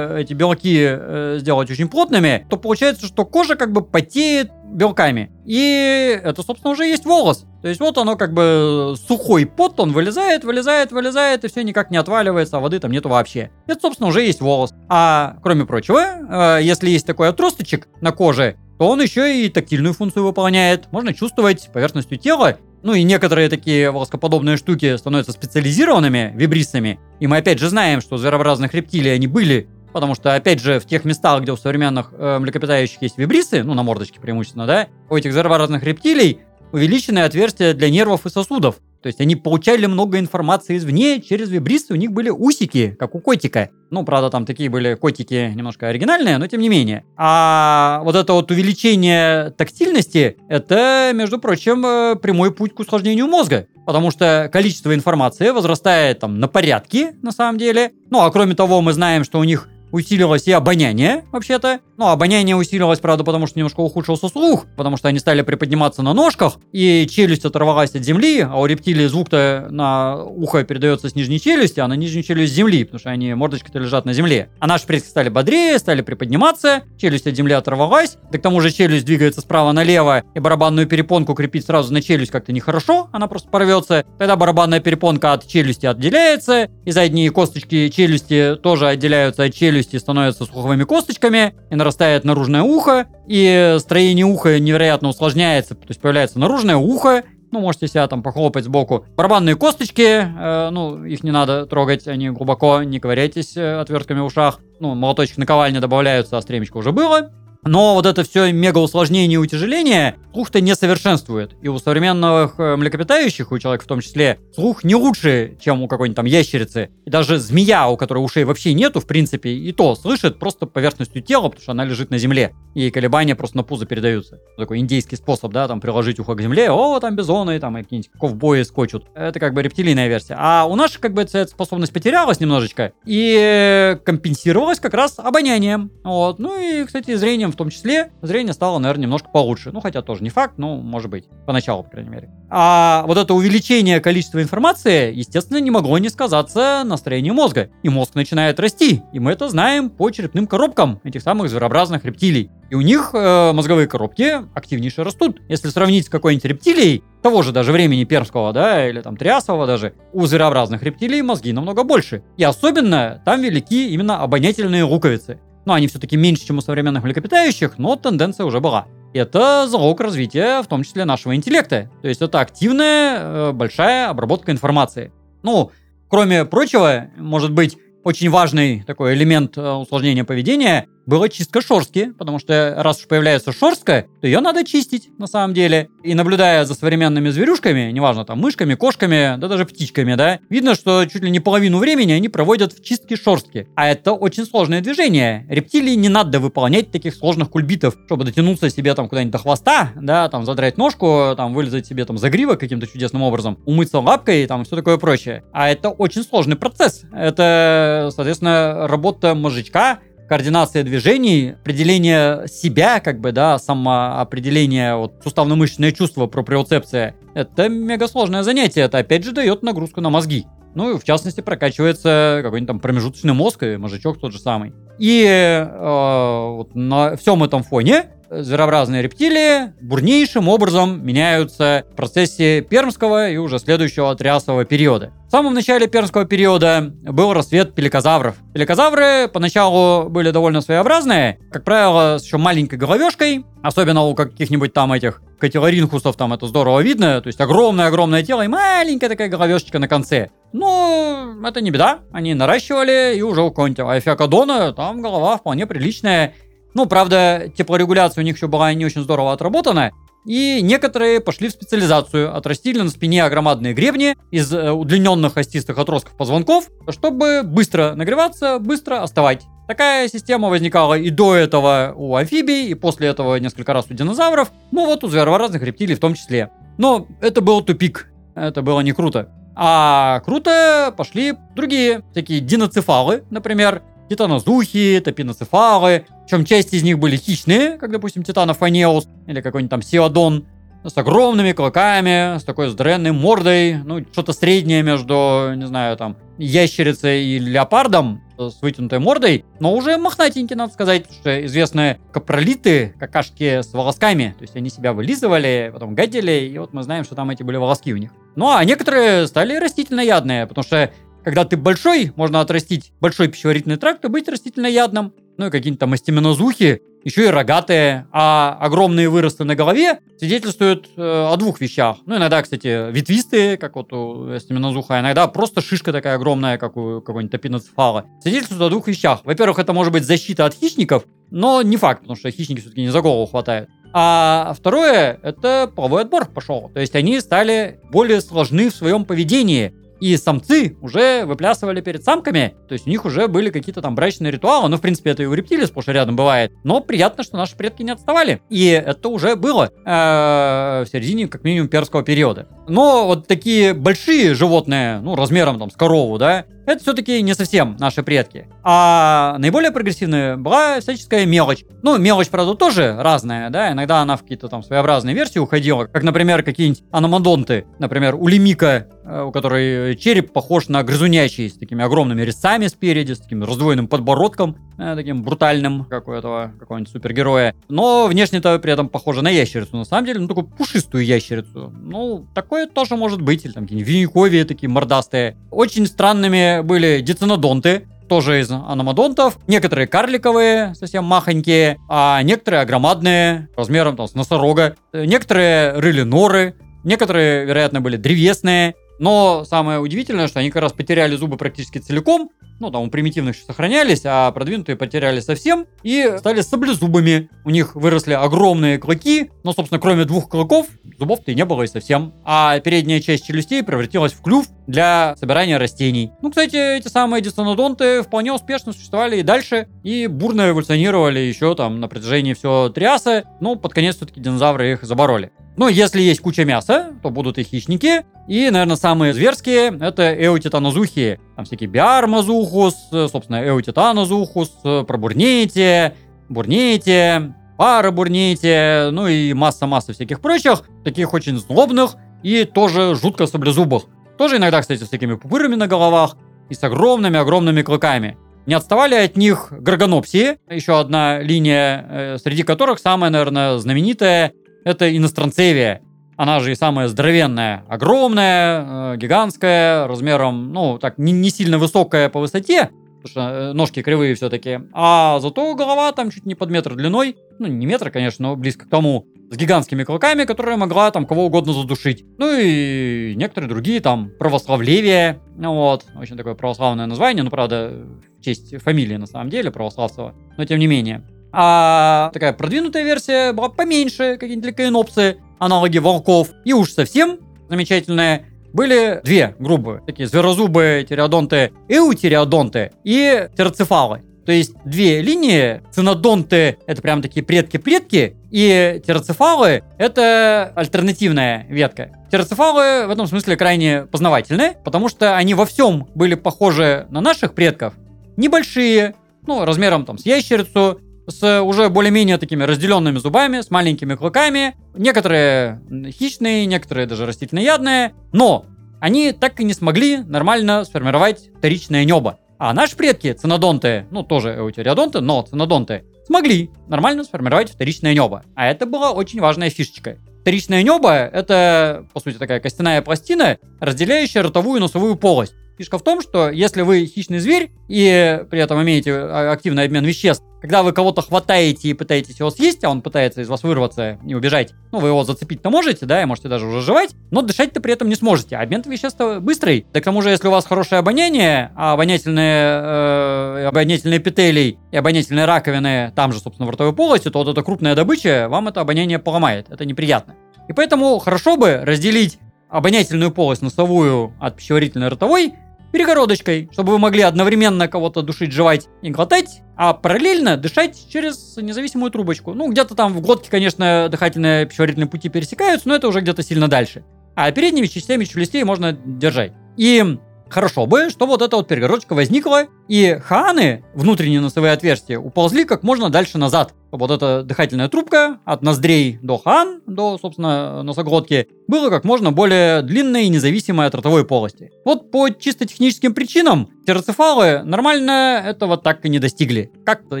эти 0.18 0.34
белки 0.34 0.76
э, 0.80 1.36
сделать 1.38 1.70
очень 1.70 1.88
плотными, 1.88 2.46
то 2.50 2.56
получается, 2.56 3.06
что 3.06 3.24
кожа 3.24 3.54
как 3.54 3.72
бы 3.72 3.82
потеет 3.82 4.50
белками. 4.72 5.30
И 5.44 6.20
это, 6.22 6.42
собственно, 6.42 6.72
уже 6.72 6.86
есть 6.86 7.04
волос. 7.04 7.46
То 7.62 7.68
есть 7.68 7.80
вот 7.80 7.96
оно 7.98 8.16
как 8.16 8.32
бы 8.32 8.94
сухой 9.06 9.46
пот, 9.46 9.78
он 9.78 9.92
вылезает, 9.92 10.44
вылезает, 10.44 10.90
вылезает, 10.90 11.44
и 11.44 11.48
все 11.48 11.62
никак 11.62 11.90
не 11.90 11.96
отваливается, 11.96 12.56
а 12.56 12.60
воды 12.60 12.80
там 12.80 12.90
нету 12.90 13.08
вообще. 13.08 13.50
Это, 13.66 13.80
собственно, 13.80 14.08
уже 14.08 14.22
есть 14.22 14.40
волос. 14.40 14.72
А, 14.88 15.36
кроме 15.42 15.64
прочего, 15.64 16.00
э, 16.00 16.62
если 16.62 16.90
есть 16.90 17.06
такой 17.06 17.28
отросточек 17.28 17.86
на 18.00 18.10
коже, 18.10 18.56
то 18.78 18.88
он 18.88 19.00
еще 19.00 19.44
и 19.44 19.48
тактильную 19.48 19.94
функцию 19.94 20.24
выполняет. 20.24 20.90
Можно 20.90 21.14
чувствовать 21.14 21.70
поверхностью 21.72 22.18
тела. 22.18 22.56
Ну 22.82 22.94
и 22.94 23.02
некоторые 23.02 23.48
такие 23.48 23.90
волоскоподобные 23.90 24.56
штуки 24.56 24.96
становятся 24.96 25.32
специализированными 25.32 26.32
вибрисами. 26.34 26.98
И 27.20 27.26
мы 27.26 27.38
опять 27.38 27.58
же 27.58 27.68
знаем, 27.68 28.00
что 28.00 28.18
зверообразных 28.18 28.74
рептилий 28.74 29.14
они 29.14 29.26
были 29.26 29.68
Потому 29.92 30.14
что, 30.14 30.34
опять 30.34 30.60
же, 30.60 30.80
в 30.80 30.86
тех 30.86 31.04
местах, 31.04 31.42
где 31.42 31.52
у 31.52 31.56
современных 31.56 32.12
э, 32.12 32.38
млекопитающих 32.38 33.02
есть 33.02 33.18
вибрисы, 33.18 33.62
ну, 33.62 33.74
на 33.74 33.82
мордочке 33.82 34.20
преимущественно, 34.20 34.66
да, 34.66 34.88
у 35.10 35.16
этих 35.16 35.32
зверообразных 35.32 35.82
рептилий 35.82 36.40
увеличенные 36.72 37.24
отверстия 37.24 37.74
для 37.74 37.90
нервов 37.90 38.24
и 38.24 38.30
сосудов. 38.30 38.76
То 39.02 39.08
есть 39.08 39.20
они 39.20 39.34
получали 39.34 39.86
много 39.86 40.18
информации 40.18 40.76
извне, 40.76 41.20
через 41.20 41.50
вибрисы 41.50 41.92
у 41.92 41.96
них 41.96 42.12
были 42.12 42.30
усики, 42.30 42.96
как 42.98 43.14
у 43.14 43.20
котика. 43.20 43.70
Ну, 43.90 44.04
правда, 44.04 44.30
там 44.30 44.46
такие 44.46 44.70
были 44.70 44.94
котики 44.94 45.52
немножко 45.54 45.88
оригинальные, 45.88 46.38
но 46.38 46.46
тем 46.46 46.60
не 46.60 46.68
менее. 46.68 47.04
А 47.16 48.00
вот 48.04 48.14
это 48.14 48.32
вот 48.32 48.50
увеличение 48.50 49.50
тактильности, 49.50 50.36
это, 50.48 51.10
между 51.14 51.38
прочим, 51.38 51.84
э, 51.84 52.16
прямой 52.16 52.54
путь 52.54 52.74
к 52.74 52.80
усложнению 52.80 53.26
мозга. 53.26 53.66
Потому 53.84 54.12
что 54.12 54.48
количество 54.52 54.94
информации 54.94 55.50
возрастает 55.50 56.20
там 56.20 56.38
на 56.38 56.46
порядки, 56.46 57.16
на 57.22 57.32
самом 57.32 57.58
деле. 57.58 57.92
Ну, 58.10 58.20
а 58.20 58.30
кроме 58.30 58.54
того, 58.54 58.80
мы 58.80 58.92
знаем, 58.92 59.24
что 59.24 59.40
у 59.40 59.44
них 59.44 59.68
усилилось 59.92 60.48
и 60.48 60.52
обоняние, 60.52 61.24
вообще-то. 61.30 61.80
Ну, 61.96 62.08
обоняние 62.08 62.56
усилилось, 62.56 62.98
правда, 62.98 63.22
потому 63.22 63.46
что 63.46 63.58
немножко 63.58 63.80
ухудшился 63.80 64.28
слух, 64.28 64.66
потому 64.76 64.96
что 64.96 65.08
они 65.08 65.18
стали 65.18 65.42
приподниматься 65.42 66.02
на 66.02 66.14
ножках, 66.14 66.54
и 66.72 67.06
челюсть 67.08 67.44
оторвалась 67.44 67.94
от 67.94 68.02
земли, 68.02 68.40
а 68.40 68.58
у 68.58 68.66
рептилий 68.66 69.06
звук-то 69.06 69.68
на 69.70 70.24
ухо 70.24 70.64
передается 70.64 71.08
с 71.08 71.14
нижней 71.14 71.38
челюсти, 71.38 71.80
а 71.80 71.86
на 71.86 71.94
нижнюю 71.94 72.24
челюсть 72.24 72.52
с 72.52 72.56
земли, 72.56 72.84
потому 72.84 72.98
что 72.98 73.10
они 73.10 73.34
мордочкой-то 73.34 73.78
лежат 73.78 74.04
на 74.04 74.14
земле. 74.14 74.48
А 74.58 74.66
наши 74.66 74.86
предки 74.86 75.06
стали 75.06 75.28
бодрее, 75.28 75.78
стали 75.78 76.00
приподниматься, 76.00 76.82
челюсть 76.98 77.26
от 77.26 77.36
земли 77.36 77.52
оторвалась, 77.52 78.16
да 78.32 78.38
к 78.38 78.42
тому 78.42 78.60
же 78.60 78.70
челюсть 78.72 79.04
двигается 79.04 79.42
справа 79.42 79.72
налево, 79.72 80.24
и 80.34 80.40
барабанную 80.40 80.86
перепонку 80.86 81.34
крепить 81.34 81.66
сразу 81.66 81.92
на 81.92 82.00
челюсть 82.00 82.32
как-то 82.32 82.52
нехорошо, 82.52 83.08
она 83.12 83.28
просто 83.28 83.48
порвется. 83.50 84.04
Тогда 84.18 84.36
барабанная 84.36 84.80
перепонка 84.80 85.34
от 85.34 85.46
челюсти 85.46 85.86
отделяется, 85.86 86.68
и 86.84 86.90
задние 86.90 87.30
косточки 87.30 87.90
челюсти 87.90 88.56
тоже 88.62 88.88
отделяются 88.88 89.44
от 89.44 89.54
челюсти, 89.54 89.81
становятся 89.90 90.44
слуховыми 90.44 90.84
косточками, 90.84 91.54
и 91.70 91.74
нарастает 91.74 92.24
наружное 92.24 92.62
ухо, 92.62 93.06
и 93.26 93.76
строение 93.78 94.26
уха 94.26 94.58
невероятно 94.58 95.08
усложняется, 95.08 95.74
то 95.74 95.86
есть 95.88 96.00
появляется 96.00 96.38
наружное 96.38 96.76
ухо, 96.76 97.24
ну, 97.52 97.60
можете 97.60 97.86
себя 97.86 98.08
там 98.08 98.22
похлопать 98.22 98.64
сбоку. 98.64 99.04
Барабанные 99.14 99.56
косточки, 99.56 100.02
э, 100.02 100.70
ну, 100.70 101.04
их 101.04 101.22
не 101.22 101.30
надо 101.30 101.66
трогать, 101.66 102.08
они 102.08 102.30
глубоко, 102.30 102.82
не 102.82 102.98
ковыряйтесь 102.98 103.58
э, 103.58 103.78
отвертками 103.78 104.20
в 104.20 104.24
ушах. 104.24 104.60
Ну, 104.80 104.94
молоточек 104.94 105.36
наковальня 105.36 105.80
добавляются, 105.80 106.38
а 106.38 106.42
стремечко 106.42 106.78
уже 106.78 106.92
было. 106.92 107.30
Но 107.64 107.94
вот 107.94 108.06
это 108.06 108.24
все 108.24 108.50
мега 108.50 108.78
усложнение 108.78 109.34
и 109.34 109.38
утяжеление 109.38 110.16
слух-то 110.32 110.60
не 110.60 110.74
совершенствует. 110.74 111.54
И 111.62 111.68
у 111.68 111.78
современных 111.78 112.54
э, 112.58 112.74
млекопитающих, 112.76 113.52
у 113.52 113.58
человека 113.58 113.84
в 113.84 113.86
том 113.86 114.00
числе, 114.00 114.40
слух 114.52 114.82
не 114.82 114.96
лучше, 114.96 115.56
чем 115.60 115.82
у 115.82 115.88
какой-нибудь 115.88 116.16
там 116.16 116.24
ящерицы. 116.24 116.90
И 117.04 117.10
даже 117.10 117.38
змея, 117.38 117.88
у 117.88 117.96
которой 117.96 118.18
ушей 118.18 118.42
вообще 118.44 118.74
нету, 118.74 118.98
в 118.98 119.06
принципе, 119.06 119.50
и 119.50 119.70
то 119.72 119.94
слышит 119.94 120.40
просто 120.40 120.66
поверхностью 120.66 121.22
тела, 121.22 121.44
потому 121.44 121.62
что 121.62 121.72
она 121.72 121.84
лежит 121.84 122.10
на 122.10 122.18
земле. 122.18 122.52
И 122.74 122.90
колебания 122.90 123.36
просто 123.36 123.58
на 123.58 123.62
пузо 123.62 123.86
передаются. 123.86 124.40
Такой 124.56 124.78
индейский 124.78 125.16
способ, 125.16 125.52
да, 125.52 125.68
там 125.68 125.80
приложить 125.80 126.18
ухо 126.18 126.34
к 126.34 126.40
земле, 126.40 126.70
о, 126.70 126.98
там 126.98 127.14
бизоны, 127.14 127.60
там 127.60 127.74
какие-нибудь 127.74 128.10
ковбои 128.18 128.62
скочут. 128.62 129.04
Это 129.14 129.38
как 129.38 129.54
бы 129.54 129.62
рептилийная 129.62 130.08
версия. 130.08 130.34
А 130.36 130.64
у 130.64 130.74
наших 130.74 131.00
как 131.00 131.12
бы 131.12 131.22
эта 131.22 131.46
способность 131.46 131.92
потерялась 131.92 132.40
немножечко 132.40 132.92
и 133.06 133.96
компенсировалась 134.04 134.80
как 134.80 134.94
раз 134.94 135.18
обонянием. 135.18 135.92
Вот. 136.02 136.38
Ну 136.38 136.58
и, 136.58 136.84
кстати, 136.84 137.14
зрением 137.14 137.51
в 137.52 137.56
том 137.56 137.70
числе, 137.70 138.10
зрение 138.22 138.52
стало, 138.52 138.78
наверное, 138.78 139.04
немножко 139.04 139.28
получше. 139.28 139.70
Ну, 139.72 139.80
хотя 139.80 140.02
тоже 140.02 140.22
не 140.24 140.30
факт, 140.30 140.54
но 140.56 140.76
может 140.76 141.10
быть. 141.10 141.26
Поначалу, 141.46 141.84
по 141.84 141.90
крайней 141.90 142.10
мере. 142.10 142.30
А 142.50 143.04
вот 143.06 143.16
это 143.16 143.34
увеличение 143.34 144.00
количества 144.00 144.42
информации, 144.42 145.14
естественно, 145.14 145.58
не 145.58 145.70
могло 145.70 145.98
не 145.98 146.08
сказаться 146.08 146.82
на 146.84 146.96
строении 146.96 147.30
мозга. 147.30 147.70
И 147.82 147.88
мозг 147.88 148.14
начинает 148.14 148.58
расти. 148.60 149.02
И 149.12 149.20
мы 149.20 149.32
это 149.32 149.48
знаем 149.48 149.90
по 149.90 150.10
черепным 150.10 150.46
коробкам 150.46 151.00
этих 151.04 151.22
самых 151.22 151.48
зверообразных 151.48 152.04
рептилий. 152.04 152.50
И 152.70 152.74
у 152.74 152.80
них 152.80 153.10
э, 153.12 153.52
мозговые 153.52 153.86
коробки 153.86 154.40
активнейше 154.54 155.04
растут. 155.04 155.40
Если 155.48 155.68
сравнить 155.68 156.06
с 156.06 156.08
какой-нибудь 156.08 156.44
рептилией, 156.44 157.04
того 157.22 157.42
же 157.42 157.52
даже 157.52 157.72
времени 157.72 158.04
пермского, 158.04 158.52
да, 158.52 158.88
или 158.88 159.00
там 159.00 159.16
триасового 159.16 159.66
даже, 159.66 159.94
у 160.12 160.26
зверообразных 160.26 160.82
рептилий 160.82 161.22
мозги 161.22 161.52
намного 161.52 161.84
больше. 161.84 162.22
И 162.36 162.44
особенно 162.44 163.22
там 163.24 163.40
велики 163.42 163.90
именно 163.90 164.22
обонятельные 164.22 164.84
луковицы. 164.84 165.38
Ну, 165.64 165.72
они 165.72 165.86
все-таки 165.86 166.16
меньше, 166.16 166.46
чем 166.46 166.58
у 166.58 166.60
современных 166.60 167.04
млекопитающих, 167.04 167.78
но 167.78 167.96
тенденция 167.96 168.46
уже 168.46 168.60
была. 168.60 168.86
Это 169.14 169.66
залог 169.68 170.00
развития, 170.00 170.62
в 170.62 170.66
том 170.66 170.82
числе 170.82 171.04
нашего 171.04 171.36
интеллекта. 171.36 171.90
То 172.00 172.08
есть 172.08 172.22
это 172.22 172.40
активная, 172.40 173.18
э, 173.20 173.52
большая 173.52 174.08
обработка 174.08 174.50
информации. 174.52 175.12
Ну, 175.42 175.70
кроме 176.08 176.44
прочего, 176.44 177.08
может 177.16 177.52
быть, 177.52 177.76
очень 178.04 178.30
важный 178.30 178.82
такой 178.82 179.14
элемент 179.14 179.56
э, 179.56 179.70
усложнения 179.72 180.24
поведения 180.24 180.86
была 181.06 181.28
чистка 181.28 181.60
шорстки, 181.60 182.12
потому 182.18 182.38
что 182.38 182.74
раз 182.78 183.00
уж 183.00 183.08
появляется 183.08 183.52
шорстка, 183.52 184.06
то 184.20 184.26
ее 184.26 184.40
надо 184.40 184.64
чистить 184.64 185.10
на 185.18 185.26
самом 185.26 185.54
деле. 185.54 185.88
И 186.02 186.14
наблюдая 186.14 186.64
за 186.64 186.74
современными 186.74 187.30
зверюшками, 187.30 187.90
неважно 187.92 188.24
там 188.24 188.38
мышками, 188.40 188.74
кошками, 188.74 189.36
да 189.38 189.48
даже 189.48 189.66
птичками, 189.66 190.14
да, 190.14 190.38
видно, 190.48 190.74
что 190.74 191.04
чуть 191.06 191.22
ли 191.22 191.30
не 191.30 191.40
половину 191.40 191.78
времени 191.78 192.12
они 192.12 192.28
проводят 192.28 192.72
в 192.72 192.82
чистке 192.82 193.16
шорстки. 193.16 193.68
А 193.74 193.88
это 193.88 194.12
очень 194.12 194.44
сложное 194.44 194.80
движение. 194.80 195.46
Рептилии 195.48 195.94
не 195.94 196.08
надо 196.08 196.40
выполнять 196.40 196.90
таких 196.90 197.14
сложных 197.14 197.50
кульбитов, 197.50 197.96
чтобы 198.06 198.24
дотянуться 198.24 198.70
себе 198.70 198.94
там 198.94 199.08
куда-нибудь 199.08 199.32
до 199.32 199.38
хвоста, 199.38 199.92
да, 199.96 200.28
там 200.28 200.44
задрать 200.44 200.78
ножку, 200.78 201.34
там 201.36 201.54
вылезать 201.54 201.86
себе 201.86 202.04
там 202.04 202.18
загривок 202.18 202.60
каким-то 202.60 202.86
чудесным 202.86 203.22
образом, 203.22 203.58
умыться 203.66 203.98
лапкой, 204.00 204.46
там 204.46 204.64
все 204.64 204.76
такое 204.76 204.98
прочее. 204.98 205.44
А 205.52 205.68
это 205.68 205.90
очень 205.90 206.22
сложный 206.22 206.56
процесс. 206.56 207.02
Это, 207.12 208.10
соответственно, 208.14 208.86
работа 208.86 209.34
мозжечка, 209.34 209.98
координация 210.32 210.82
движений, 210.82 211.56
определение 211.60 212.48
себя, 212.48 213.00
как 213.00 213.20
бы, 213.20 213.32
да, 213.32 213.58
самоопределение, 213.58 214.96
вот, 214.96 215.22
суставно-мышечное 215.22 215.92
чувство, 215.92 216.26
проприоцепция. 216.26 217.14
Это 217.34 217.68
мега 217.68 218.08
сложное 218.08 218.42
занятие, 218.42 218.80
это 218.80 218.96
опять 218.96 219.24
же 219.24 219.32
дает 219.32 219.62
нагрузку 219.62 220.00
на 220.00 220.08
мозги. 220.08 220.46
Ну 220.74 220.96
и 220.96 220.98
в 220.98 221.04
частности 221.04 221.42
прокачивается 221.42 222.40
какой-нибудь 222.42 222.66
там 222.66 222.80
промежуточный 222.80 223.34
мозг 223.34 223.62
и 223.62 223.76
мозжечок 223.76 224.18
тот 224.20 224.32
же 224.32 224.38
самый. 224.38 224.72
И 224.98 225.22
э, 225.22 226.46
вот 226.48 226.74
на 226.74 227.14
всем 227.18 227.44
этом 227.44 227.62
фоне 227.62 228.06
зверообразные 228.32 229.02
рептилии 229.02 229.72
бурнейшим 229.80 230.48
образом 230.48 231.04
меняются 231.04 231.84
в 231.92 231.96
процессе 231.96 232.62
пермского 232.62 233.28
и 233.30 233.36
уже 233.36 233.58
следующего 233.58 234.14
триасового 234.14 234.64
периода. 234.64 235.12
В 235.28 235.30
самом 235.30 235.54
начале 235.54 235.86
пермского 235.86 236.24
периода 236.24 236.92
был 237.02 237.32
рассвет 237.32 237.74
пеликозавров. 237.74 238.36
Пеликозавры 238.54 239.28
поначалу 239.28 240.08
были 240.08 240.30
довольно 240.30 240.60
своеобразные, 240.60 241.38
как 241.50 241.64
правило, 241.64 242.18
с 242.18 242.24
еще 242.24 242.38
маленькой 242.38 242.78
головешкой, 242.78 243.44
особенно 243.62 244.02
у 244.02 244.14
каких-нибудь 244.14 244.72
там 244.72 244.92
этих 244.92 245.22
катилоринхусов, 245.38 246.16
там 246.16 246.32
это 246.32 246.46
здорово 246.46 246.80
видно, 246.80 247.20
то 247.20 247.26
есть 247.26 247.40
огромное-огромное 247.40 248.22
тело 248.22 248.42
и 248.42 248.48
маленькая 248.48 249.08
такая 249.08 249.28
головешечка 249.28 249.78
на 249.78 249.88
конце. 249.88 250.30
Но 250.52 251.34
это 251.44 251.60
не 251.60 251.70
беда, 251.70 252.00
они 252.12 252.34
наращивали, 252.34 253.16
и 253.16 253.22
уже 253.22 253.42
у 253.42 253.48
какого-нибудь 253.48 253.80
Афиакадона 253.80 254.72
там 254.72 255.02
голова 255.02 255.38
вполне 255.38 255.66
приличная, 255.66 256.34
ну, 256.74 256.86
правда, 256.86 257.50
теплорегуляция 257.56 258.22
у 258.22 258.24
них 258.24 258.36
еще 258.36 258.48
была 258.48 258.72
не 258.74 258.84
очень 258.84 259.02
здорово 259.02 259.32
отработана, 259.32 259.92
и 260.24 260.60
некоторые 260.62 261.20
пошли 261.20 261.48
в 261.48 261.52
специализацию, 261.52 262.34
отрастили 262.34 262.80
на 262.80 262.90
спине 262.90 263.28
громадные 263.28 263.74
гребни 263.74 264.16
из 264.30 264.52
э, 264.52 264.70
удлиненных 264.70 265.36
остистых 265.36 265.78
отростков 265.78 266.16
позвонков, 266.16 266.68
чтобы 266.90 267.42
быстро 267.42 267.94
нагреваться, 267.94 268.60
быстро 268.60 269.02
остывать. 269.02 269.42
Такая 269.66 270.08
система 270.08 270.48
возникала 270.48 270.94
и 270.94 271.10
до 271.10 271.34
этого 271.34 271.92
у 271.96 272.14
амфибий, 272.14 272.68
и 272.68 272.74
после 272.74 273.08
этого 273.08 273.36
несколько 273.36 273.72
раз 273.72 273.86
у 273.90 273.94
динозавров, 273.94 274.52
ну 274.70 274.86
вот 274.86 275.02
у 275.02 275.08
зверообразных 275.08 275.62
рептилий 275.62 275.96
в 275.96 276.00
том 276.00 276.14
числе. 276.14 276.50
Но 276.78 277.08
это 277.20 277.40
был 277.40 277.60
тупик, 277.62 278.12
это 278.36 278.62
было 278.62 278.80
не 278.80 278.92
круто. 278.92 279.28
А 279.54 280.20
круто 280.24 280.94
пошли 280.96 281.34
другие, 281.54 282.02
такие 282.14 282.40
диноцефалы, 282.40 283.24
например, 283.30 283.82
титанозухи, 284.08 285.00
топиноцефалы. 285.04 286.06
Причем 286.24 286.44
часть 286.44 286.74
из 286.74 286.82
них 286.82 286.98
были 286.98 287.16
хищные, 287.16 287.78
как, 287.78 287.90
допустим, 287.90 288.22
титанофанеус 288.22 289.06
или 289.26 289.40
какой-нибудь 289.40 289.70
там 289.70 289.82
сиодон 289.82 290.46
с 290.84 290.96
огромными 290.98 291.52
клыками, 291.52 292.38
с 292.38 292.44
такой 292.44 292.68
здоровенной 292.68 293.12
мордой, 293.12 293.76
ну, 293.84 294.00
что-то 294.12 294.32
среднее 294.32 294.82
между, 294.82 295.52
не 295.54 295.66
знаю, 295.66 295.96
там, 295.96 296.16
ящерицей 296.38 297.24
и 297.24 297.38
леопардом 297.38 298.20
с 298.36 298.60
вытянутой 298.62 298.98
мордой, 298.98 299.44
но 299.60 299.74
уже 299.74 299.96
мохнатенькие, 299.96 300.56
надо 300.56 300.72
сказать, 300.72 301.06
что 301.12 301.44
известные 301.46 302.00
капролиты, 302.12 302.94
какашки 302.98 303.62
с 303.62 303.72
волосками, 303.72 304.34
то 304.36 304.42
есть 304.42 304.56
они 304.56 304.70
себя 304.70 304.92
вылизывали, 304.92 305.70
потом 305.72 305.94
гадили, 305.94 306.48
и 306.52 306.58
вот 306.58 306.72
мы 306.72 306.82
знаем, 306.82 307.04
что 307.04 307.14
там 307.14 307.30
эти 307.30 307.44
были 307.44 307.58
волоски 307.58 307.92
у 307.94 307.96
них. 307.96 308.10
Ну, 308.34 308.50
а 308.50 308.64
некоторые 308.64 309.26
стали 309.28 309.56
растительноядные, 309.56 310.46
потому 310.46 310.64
что 310.64 310.90
когда 311.24 311.44
ты 311.44 311.56
большой, 311.56 312.12
можно 312.16 312.40
отрастить 312.40 312.92
большой 313.00 313.28
пищеварительный 313.28 313.76
тракт 313.76 314.04
и 314.04 314.08
быть 314.08 314.28
растительноядным. 314.28 315.12
Ну 315.38 315.46
и 315.46 315.50
какие-нибудь 315.50 315.80
там 315.80 315.92
остеменозухи, 315.92 316.82
еще 317.04 317.24
и 317.24 317.28
рогатые, 317.28 318.06
а 318.12 318.56
огромные 318.60 319.08
выросты 319.08 319.44
на 319.44 319.56
голове 319.56 320.00
свидетельствуют 320.18 320.90
э, 320.96 321.00
о 321.00 321.36
двух 321.36 321.60
вещах. 321.60 321.96
Ну, 322.06 322.16
иногда, 322.16 322.42
кстати, 322.42 322.92
ветвистые, 322.92 323.56
как 323.56 323.76
вот 323.76 323.92
у 323.92 324.30
остеменозуха, 324.32 324.98
а 324.98 325.00
иногда 325.00 325.26
просто 325.26 325.60
шишка 325.60 325.92
такая 325.92 326.16
огромная, 326.16 326.58
как 326.58 326.76
у 326.76 327.00
какой-нибудь 327.00 327.32
топиноцефала. 327.32 328.06
Свидетельствуют 328.20 328.62
о 328.62 328.70
двух 328.70 328.86
вещах. 328.88 329.20
Во-первых, 329.24 329.58
это 329.58 329.72
может 329.72 329.92
быть 329.92 330.04
защита 330.04 330.44
от 330.44 330.54
хищников, 330.54 331.04
но 331.30 331.62
не 331.62 331.76
факт, 331.76 332.02
потому 332.02 332.16
что 332.16 332.30
хищники 332.30 332.60
все-таки 332.60 332.82
не 332.82 332.90
за 332.90 333.00
голову 333.00 333.26
хватают. 333.26 333.68
А 333.94 334.54
второе, 334.56 335.18
это 335.22 335.70
половой 335.74 336.02
отбор 336.02 336.26
пошел. 336.26 336.70
То 336.72 336.80
есть 336.80 336.94
они 336.94 337.20
стали 337.20 337.80
более 337.90 338.20
сложны 338.20 338.70
в 338.70 338.74
своем 338.74 339.04
поведении 339.04 339.74
и 340.02 340.16
самцы 340.16 340.76
уже 340.80 341.24
выплясывали 341.26 341.80
перед 341.80 342.02
самками. 342.02 342.56
То 342.72 342.74
есть 342.74 342.86
у 342.86 342.90
них 342.90 343.04
уже 343.04 343.28
были 343.28 343.50
какие-то 343.50 343.82
там 343.82 343.94
брачные 343.94 344.32
ритуалы, 344.32 344.70
ну, 344.70 344.78
в 344.78 344.80
принципе, 344.80 345.10
это 345.10 345.22
и 345.22 345.26
у 345.26 345.34
рептилий 345.34 345.66
сплошь 345.66 345.88
и 345.88 345.92
рядом 345.92 346.16
бывает, 346.16 346.52
но 346.64 346.80
приятно, 346.80 347.22
что 347.22 347.36
наши 347.36 347.54
предки 347.54 347.82
не 347.82 347.90
отставали. 347.90 348.40
И 348.48 348.68
это 348.68 349.10
уже 349.10 349.36
было 349.36 349.70
э, 349.84 350.84
в 350.86 350.86
середине, 350.90 351.28
как 351.28 351.44
минимум, 351.44 351.68
перского 351.68 352.02
периода. 352.02 352.48
Но 352.68 353.06
вот 353.06 353.26
такие 353.26 353.74
большие 353.74 354.32
животные, 354.32 355.00
ну, 355.00 355.16
размером 355.16 355.58
там 355.58 355.70
с 355.70 355.74
корову, 355.74 356.16
да, 356.16 356.46
это 356.64 356.80
все-таки 356.80 357.20
не 357.22 357.34
совсем 357.34 357.76
наши 357.78 358.02
предки. 358.02 358.46
А 358.62 359.36
наиболее 359.38 359.72
прогрессивная 359.72 360.36
была 360.36 360.80
всяческая 360.80 361.26
мелочь. 361.26 361.64
Ну, 361.82 361.98
мелочь, 361.98 362.28
правда, 362.28 362.54
тоже 362.54 362.96
разная, 362.98 363.50
да, 363.50 363.72
иногда 363.72 364.00
она 364.00 364.16
в 364.16 364.22
какие-то 364.22 364.48
там 364.48 364.62
своеобразные 364.62 365.14
версии 365.14 365.40
уходила, 365.40 365.86
как, 365.86 366.04
например, 366.04 366.42
какие-нибудь 366.42 366.84
аномадонты, 366.92 367.66
например, 367.78 368.14
у 368.14 368.28
лимика, 368.28 368.86
э, 369.04 369.22
у 369.22 369.32
которой 369.32 369.96
череп 369.96 370.32
похож 370.32 370.68
на 370.68 370.84
грызунячий, 370.84 371.50
с 371.50 371.54
такими 371.54 371.84
огромными 371.84 372.22
резцами 372.22 372.61
спереди, 372.68 373.12
с 373.12 373.18
таким 373.18 373.44
раздвоенным 373.44 373.88
подбородком, 373.88 374.56
э, 374.78 374.94
таким 374.96 375.22
брутальным, 375.22 375.84
как 375.84 376.08
у 376.08 376.12
этого 376.12 376.52
какого-нибудь 376.58 376.92
супергероя. 376.92 377.54
Но 377.68 378.06
внешне-то 378.06 378.58
при 378.58 378.72
этом 378.72 378.88
похоже 378.88 379.22
на 379.22 379.30
ящерицу, 379.30 379.76
на 379.76 379.84
самом 379.84 380.06
деле, 380.06 380.20
ну, 380.20 380.28
такую 380.28 380.46
пушистую 380.46 381.04
ящерицу. 381.04 381.72
Ну, 381.80 382.26
такое 382.34 382.66
тоже 382.66 382.96
может 382.96 383.20
быть, 383.20 383.44
или 383.44 383.52
там 383.52 383.64
какие-нибудь 383.64 384.48
такие 384.48 384.68
мордастые. 384.68 385.36
Очень 385.50 385.86
странными 385.86 386.62
были 386.62 387.00
дицинодонты, 387.00 387.86
тоже 388.08 388.40
из 388.40 388.50
аномодонтов. 388.50 389.38
Некоторые 389.46 389.86
карликовые, 389.86 390.74
совсем 390.74 391.04
махонькие, 391.04 391.78
а 391.88 392.22
некоторые 392.22 392.64
громадные, 392.66 393.48
размером 393.56 393.96
там, 393.96 394.06
с 394.06 394.14
носорога. 394.14 394.76
Некоторые 394.92 395.72
рыли 395.78 396.02
норы, 396.02 396.54
некоторые, 396.84 397.46
вероятно, 397.46 397.80
были 397.80 397.96
древесные. 397.96 398.74
Но 398.98 399.44
самое 399.44 399.80
удивительное, 399.80 400.28
что 400.28 400.40
они 400.40 400.50
как 400.50 400.62
раз 400.62 400.72
потеряли 400.72 401.16
зубы 401.16 401.36
практически 401.36 401.78
целиком. 401.78 402.30
Ну, 402.60 402.70
там 402.70 402.82
у 402.82 402.90
примитивных 402.90 403.34
еще 403.34 403.44
сохранялись, 403.44 404.02
а 404.04 404.30
продвинутые 404.30 404.76
потеряли 404.76 405.20
совсем 405.20 405.66
и 405.82 406.14
стали 406.18 406.40
саблезубами. 406.40 407.28
У 407.44 407.50
них 407.50 407.74
выросли 407.74 408.12
огромные 408.12 408.78
клыки, 408.78 409.30
но, 409.42 409.52
собственно, 409.52 409.80
кроме 409.80 410.04
двух 410.04 410.28
клыков, 410.28 410.66
зубов-то 410.98 411.32
и 411.32 411.34
не 411.34 411.44
было 411.44 411.62
и 411.62 411.66
совсем. 411.66 412.14
А 412.24 412.60
передняя 412.60 413.00
часть 413.00 413.26
челюстей 413.26 413.62
превратилась 413.62 414.12
в 414.12 414.22
клюв 414.22 414.46
для 414.66 415.16
собирания 415.18 415.58
растений. 415.58 416.12
Ну, 416.22 416.30
кстати, 416.30 416.78
эти 416.78 416.88
самые 416.88 417.20
дисонодонты 417.20 418.02
вполне 418.02 418.32
успешно 418.32 418.72
существовали 418.72 419.18
и 419.18 419.22
дальше, 419.22 419.66
и 419.82 420.06
бурно 420.06 420.50
эволюционировали 420.50 421.18
еще 421.18 421.54
там 421.54 421.80
на 421.80 421.88
протяжении 421.88 422.34
всего 422.34 422.68
триаса. 422.68 423.24
Ну, 423.40 423.56
под 423.56 423.74
конец 423.74 423.96
все-таки 423.96 424.20
динозавры 424.20 424.72
их 424.72 424.84
забороли. 424.84 425.32
Но 425.56 425.68
если 425.68 426.00
есть 426.00 426.20
куча 426.20 426.44
мяса, 426.44 426.94
то 427.02 427.10
будут 427.10 427.38
и 427.38 427.42
хищники. 427.42 428.04
И, 428.26 428.48
наверное, 428.50 428.76
самые 428.76 429.12
зверские— 429.12 429.76
это 429.80 430.14
эутитанозухи. 430.14 431.20
Там 431.36 431.44
всякие 431.44 431.68
биармазухус, 431.68 432.74
собственно, 432.90 433.46
эутитанозухус, 433.46 434.50
пробурнейте, 434.86 435.94
бурнейте, 436.28 437.34
парабурнейте, 437.56 438.88
ну 438.92 439.06
и 439.06 439.32
масса-масса 439.32 439.92
всяких 439.92 440.20
прочих, 440.20 440.62
таких 440.84 441.14
очень 441.14 441.38
злобных 441.38 441.96
и 442.22 442.44
тоже 442.44 442.94
жутко 442.94 443.26
саблезубых. 443.26 443.84
Тоже 444.18 444.36
иногда, 444.36 444.60
кстати, 444.60 444.82
с 444.82 444.88
такими 444.88 445.14
пупырами 445.14 445.54
на 445.54 445.66
головах 445.66 446.16
и 446.48 446.54
с 446.54 446.62
огромными-огромными 446.62 447.62
клыками. 447.62 448.16
Не 448.46 448.54
отставали 448.54 448.94
от 448.94 449.16
них 449.16 449.52
горгонопсии, 449.52 450.38
еще 450.50 450.78
одна 450.80 451.20
линия, 451.20 451.86
э, 451.88 452.18
среди 452.18 452.42
которых 452.42 452.78
самая, 452.78 453.10
наверное, 453.10 453.58
знаменитая 453.58 454.32
это 454.64 454.94
иностранцевия. 454.94 455.80
Она 456.16 456.40
же 456.40 456.52
и 456.52 456.54
самая 456.54 456.88
здоровенная, 456.88 457.64
огромная, 457.68 458.94
э, 458.94 458.96
гигантская, 458.96 459.86
размером, 459.86 460.52
ну, 460.52 460.78
так, 460.78 460.98
не, 460.98 461.12
не 461.12 461.30
сильно 461.30 461.58
высокая 461.58 462.08
по 462.08 462.20
высоте, 462.20 462.70
потому 463.02 463.10
что 463.10 463.20
э, 463.20 463.52
ножки 463.52 463.82
кривые 463.82 464.14
все-таки. 464.14 464.60
А 464.72 465.18
зато 465.20 465.54
голова 465.54 465.92
там 465.92 466.10
чуть 466.10 466.26
не 466.26 466.34
под 466.34 466.50
метр 466.50 466.74
длиной, 466.74 467.16
ну, 467.38 467.46
не 467.46 467.66
метр, 467.66 467.90
конечно, 467.90 468.28
но 468.28 468.36
близко 468.36 468.66
к 468.66 468.68
тому, 468.68 469.06
с 469.30 469.36
гигантскими 469.36 469.84
клыками, 469.84 470.24
которая 470.24 470.58
могла 470.58 470.90
там 470.90 471.06
кого 471.06 471.24
угодно 471.24 471.54
задушить. 471.54 472.04
Ну 472.18 472.30
и 472.38 473.14
некоторые 473.16 473.48
другие 473.48 473.80
там 473.80 474.10
православлевие, 474.18 475.20
ну 475.36 475.54
вот, 475.54 475.86
очень 475.98 476.18
такое 476.18 476.34
православное 476.34 476.84
название, 476.84 477.24
ну, 477.24 477.30
правда, 477.30 477.86
в 478.18 478.22
честь 478.22 478.54
фамилии 478.62 478.96
на 478.96 479.06
самом 479.06 479.30
деле 479.30 479.50
православцева, 479.50 480.14
но 480.36 480.44
тем 480.44 480.58
не 480.58 480.66
менее. 480.66 481.02
А 481.32 482.10
такая 482.12 482.34
продвинутая 482.34 482.84
версия 482.84 483.32
была 483.32 483.48
поменьше, 483.48 484.18
какие-нибудь 484.18 484.50
ликоинопсы, 484.50 485.16
аналоги 485.42 485.78
волков. 485.78 486.28
И 486.44 486.52
уж 486.52 486.72
совсем 486.72 487.18
замечательная 487.48 488.26
были 488.52 489.00
две 489.02 489.34
группы, 489.38 489.82
такие 489.86 490.06
зверозубые 490.06 490.84
тиреодонты, 490.84 491.52
эутериодонты 491.68 492.70
и 492.84 493.28
терцефалы. 493.36 494.02
То 494.24 494.30
есть 494.30 494.52
две 494.64 495.02
линии, 495.02 495.62
цинодонты 495.72 496.58
это 496.66 496.80
прям 496.80 497.02
такие 497.02 497.24
предки-предки, 497.24 498.16
и 498.30 498.80
терцефалы 498.86 499.64
это 499.78 500.52
альтернативная 500.54 501.44
ветка. 501.48 501.90
Терцефалы 502.12 502.86
в 502.86 502.90
этом 502.90 503.08
смысле 503.08 503.36
крайне 503.36 503.86
познавательны, 503.86 504.54
потому 504.64 504.88
что 504.88 505.16
они 505.16 505.34
во 505.34 505.44
всем 505.44 505.88
были 505.96 506.14
похожи 506.14 506.86
на 506.90 507.00
наших 507.00 507.34
предков. 507.34 507.74
Небольшие, 508.16 508.94
ну, 509.26 509.44
размером 509.44 509.86
там 509.86 509.98
с 509.98 510.06
ящерицу, 510.06 510.80
с 511.12 511.42
уже 511.42 511.68
более-менее 511.68 512.18
такими 512.18 512.42
разделенными 512.42 512.98
зубами, 512.98 513.40
с 513.40 513.50
маленькими 513.50 513.94
клыками. 513.94 514.56
Некоторые 514.74 515.60
хищные, 515.90 516.46
некоторые 516.46 516.86
даже 516.86 517.06
растительноядные. 517.06 517.94
Но 518.12 518.46
они 518.80 519.12
так 519.12 519.38
и 519.40 519.44
не 519.44 519.54
смогли 519.54 519.98
нормально 519.98 520.64
сформировать 520.64 521.30
вторичное 521.38 521.84
небо. 521.84 522.18
А 522.38 522.52
наши 522.52 522.76
предки, 522.76 523.12
цинодонты, 523.12 523.86
ну 523.92 524.02
тоже 524.02 524.34
эутериодонты, 524.36 525.00
но 525.00 525.22
цинодонты, 525.22 525.84
смогли 526.04 526.50
нормально 526.66 527.04
сформировать 527.04 527.50
вторичное 527.52 527.94
небо. 527.94 528.24
А 528.34 528.48
это 528.48 528.66
была 528.66 528.90
очень 528.90 529.20
важная 529.20 529.50
фишечка. 529.50 529.98
Вторичное 530.22 530.62
небо— 530.62 530.92
это, 531.12 531.86
по 531.92 532.00
сути, 532.00 532.16
такая 532.16 532.40
костяная 532.40 532.82
пластина, 532.82 533.38
разделяющая 533.60 534.22
ротовую 534.22 534.58
и 534.58 534.60
носовую 534.60 534.96
полость. 534.96 535.34
Фишка 535.58 535.78
в 535.78 535.82
том, 535.82 536.00
что 536.00 536.30
если 536.30 536.62
вы 536.62 536.86
хищный 536.86 537.18
зверь 537.18 537.50
и 537.68 538.24
при 538.30 538.40
этом 538.40 538.62
имеете 538.62 538.92
а, 538.92 539.32
активный 539.32 539.64
обмен 539.64 539.84
веществ, 539.84 540.24
когда 540.40 540.62
вы 540.62 540.72
кого-то 540.72 541.02
хватаете 541.02 541.68
и 541.68 541.74
пытаетесь 541.74 542.18
его 542.18 542.30
съесть, 542.30 542.64
а 542.64 542.70
он 542.70 542.82
пытается 542.82 543.20
из 543.20 543.28
вас 543.28 543.44
вырваться 543.44 543.98
и 544.04 544.14
убежать, 544.14 544.54
ну, 544.72 544.80
вы 544.80 544.88
его 544.88 545.04
зацепить-то 545.04 545.50
можете, 545.50 545.86
да, 545.86 546.02
и 546.02 546.04
можете 546.04 546.28
даже 546.28 546.46
уже 546.46 546.62
жевать, 546.62 546.96
но 547.12 547.22
дышать-то 547.22 547.60
при 547.60 547.72
этом 547.72 547.88
не 547.88 547.94
сможете. 547.94 548.36
Обмен 548.36 548.62
веществ 548.66 549.00
быстрый. 549.20 549.66
Да 549.72 549.80
к 549.80 549.84
тому 549.84 550.02
же, 550.02 550.10
если 550.10 550.26
у 550.26 550.32
вас 550.32 550.44
хорошее 550.44 550.80
обоняние, 550.80 551.52
а 551.54 551.74
обонятельные, 551.74 552.44
э, 552.44 553.46
обонятельные 553.46 554.00
петелей 554.00 554.58
и 554.72 554.76
обонятельные 554.76 555.26
раковины 555.26 555.92
там 555.94 556.12
же, 556.12 556.18
собственно, 556.18 556.46
в 556.46 556.50
ротовой 556.50 556.74
полости, 556.74 557.08
то 557.08 557.18
вот 557.18 557.28
эта 557.28 557.42
крупная 557.42 557.76
добыча 557.76 558.26
вам 558.28 558.48
это 558.48 558.60
обоняние 558.62 558.98
поломает. 558.98 559.46
Это 559.48 559.64
неприятно. 559.64 560.16
И 560.48 560.52
поэтому 560.52 560.98
хорошо 560.98 561.36
бы 561.36 561.60
разделить 561.62 562.18
обонятельную 562.52 563.10
полость 563.10 563.42
носовую 563.42 564.12
от 564.20 564.36
пищеварительной 564.36 564.88
ротовой 564.88 565.34
перегородочкой, 565.72 566.50
чтобы 566.52 566.72
вы 566.72 566.78
могли 566.78 567.00
одновременно 567.00 567.66
кого-то 567.66 568.02
душить, 568.02 568.30
жевать 568.30 568.68
и 568.82 568.90
глотать, 568.90 569.40
а 569.56 569.72
параллельно 569.72 570.36
дышать 570.36 570.78
через 570.90 571.38
независимую 571.38 571.90
трубочку. 571.90 572.34
Ну, 572.34 572.50
где-то 572.50 572.74
там 572.74 572.92
в 572.92 573.00
глотке, 573.00 573.30
конечно, 573.30 573.88
дыхательные 573.90 574.44
пищеварительные 574.44 574.86
пути 574.86 575.08
пересекаются, 575.08 575.66
но 575.66 575.74
это 575.74 575.88
уже 575.88 576.02
где-то 576.02 576.22
сильно 576.22 576.46
дальше. 576.46 576.84
А 577.14 577.30
передними 577.32 577.66
частями 577.66 578.04
челюстей 578.04 578.44
можно 578.44 578.72
держать. 578.72 579.32
И 579.56 579.98
хорошо 580.28 580.66
бы, 580.66 580.90
что 580.90 581.06
вот 581.06 581.22
эта 581.22 581.36
вот 581.36 581.48
перегородочка 581.48 581.94
возникла, 581.94 582.48
и 582.68 582.98
хааны, 583.02 583.64
внутренние 583.74 584.20
носовые 584.20 584.52
отверстия, 584.52 584.98
уползли 584.98 585.44
как 585.44 585.62
можно 585.62 585.88
дальше 585.88 586.18
назад 586.18 586.52
вот 586.78 586.90
эта 586.90 587.22
дыхательная 587.22 587.68
трубка 587.68 588.18
от 588.24 588.42
ноздрей 588.42 588.98
до 589.02 589.18
хан, 589.18 589.60
до, 589.66 589.98
собственно, 589.98 590.62
носоглотки, 590.62 591.28
было 591.48 591.70
как 591.70 591.84
можно 591.84 592.12
более 592.12 592.62
длинной 592.62 593.04
и 593.04 593.08
независимой 593.08 593.66
от 593.66 593.74
ротовой 593.74 594.06
полости. 594.06 594.50
Вот 594.64 594.90
по 594.90 595.08
чисто 595.10 595.44
техническим 595.46 595.94
причинам 595.94 596.48
терцефалы 596.66 597.42
нормально 597.42 598.22
этого 598.24 598.56
так 598.56 598.84
и 598.84 598.88
не 598.88 598.98
достигли. 598.98 599.50
Как-то 599.64 600.00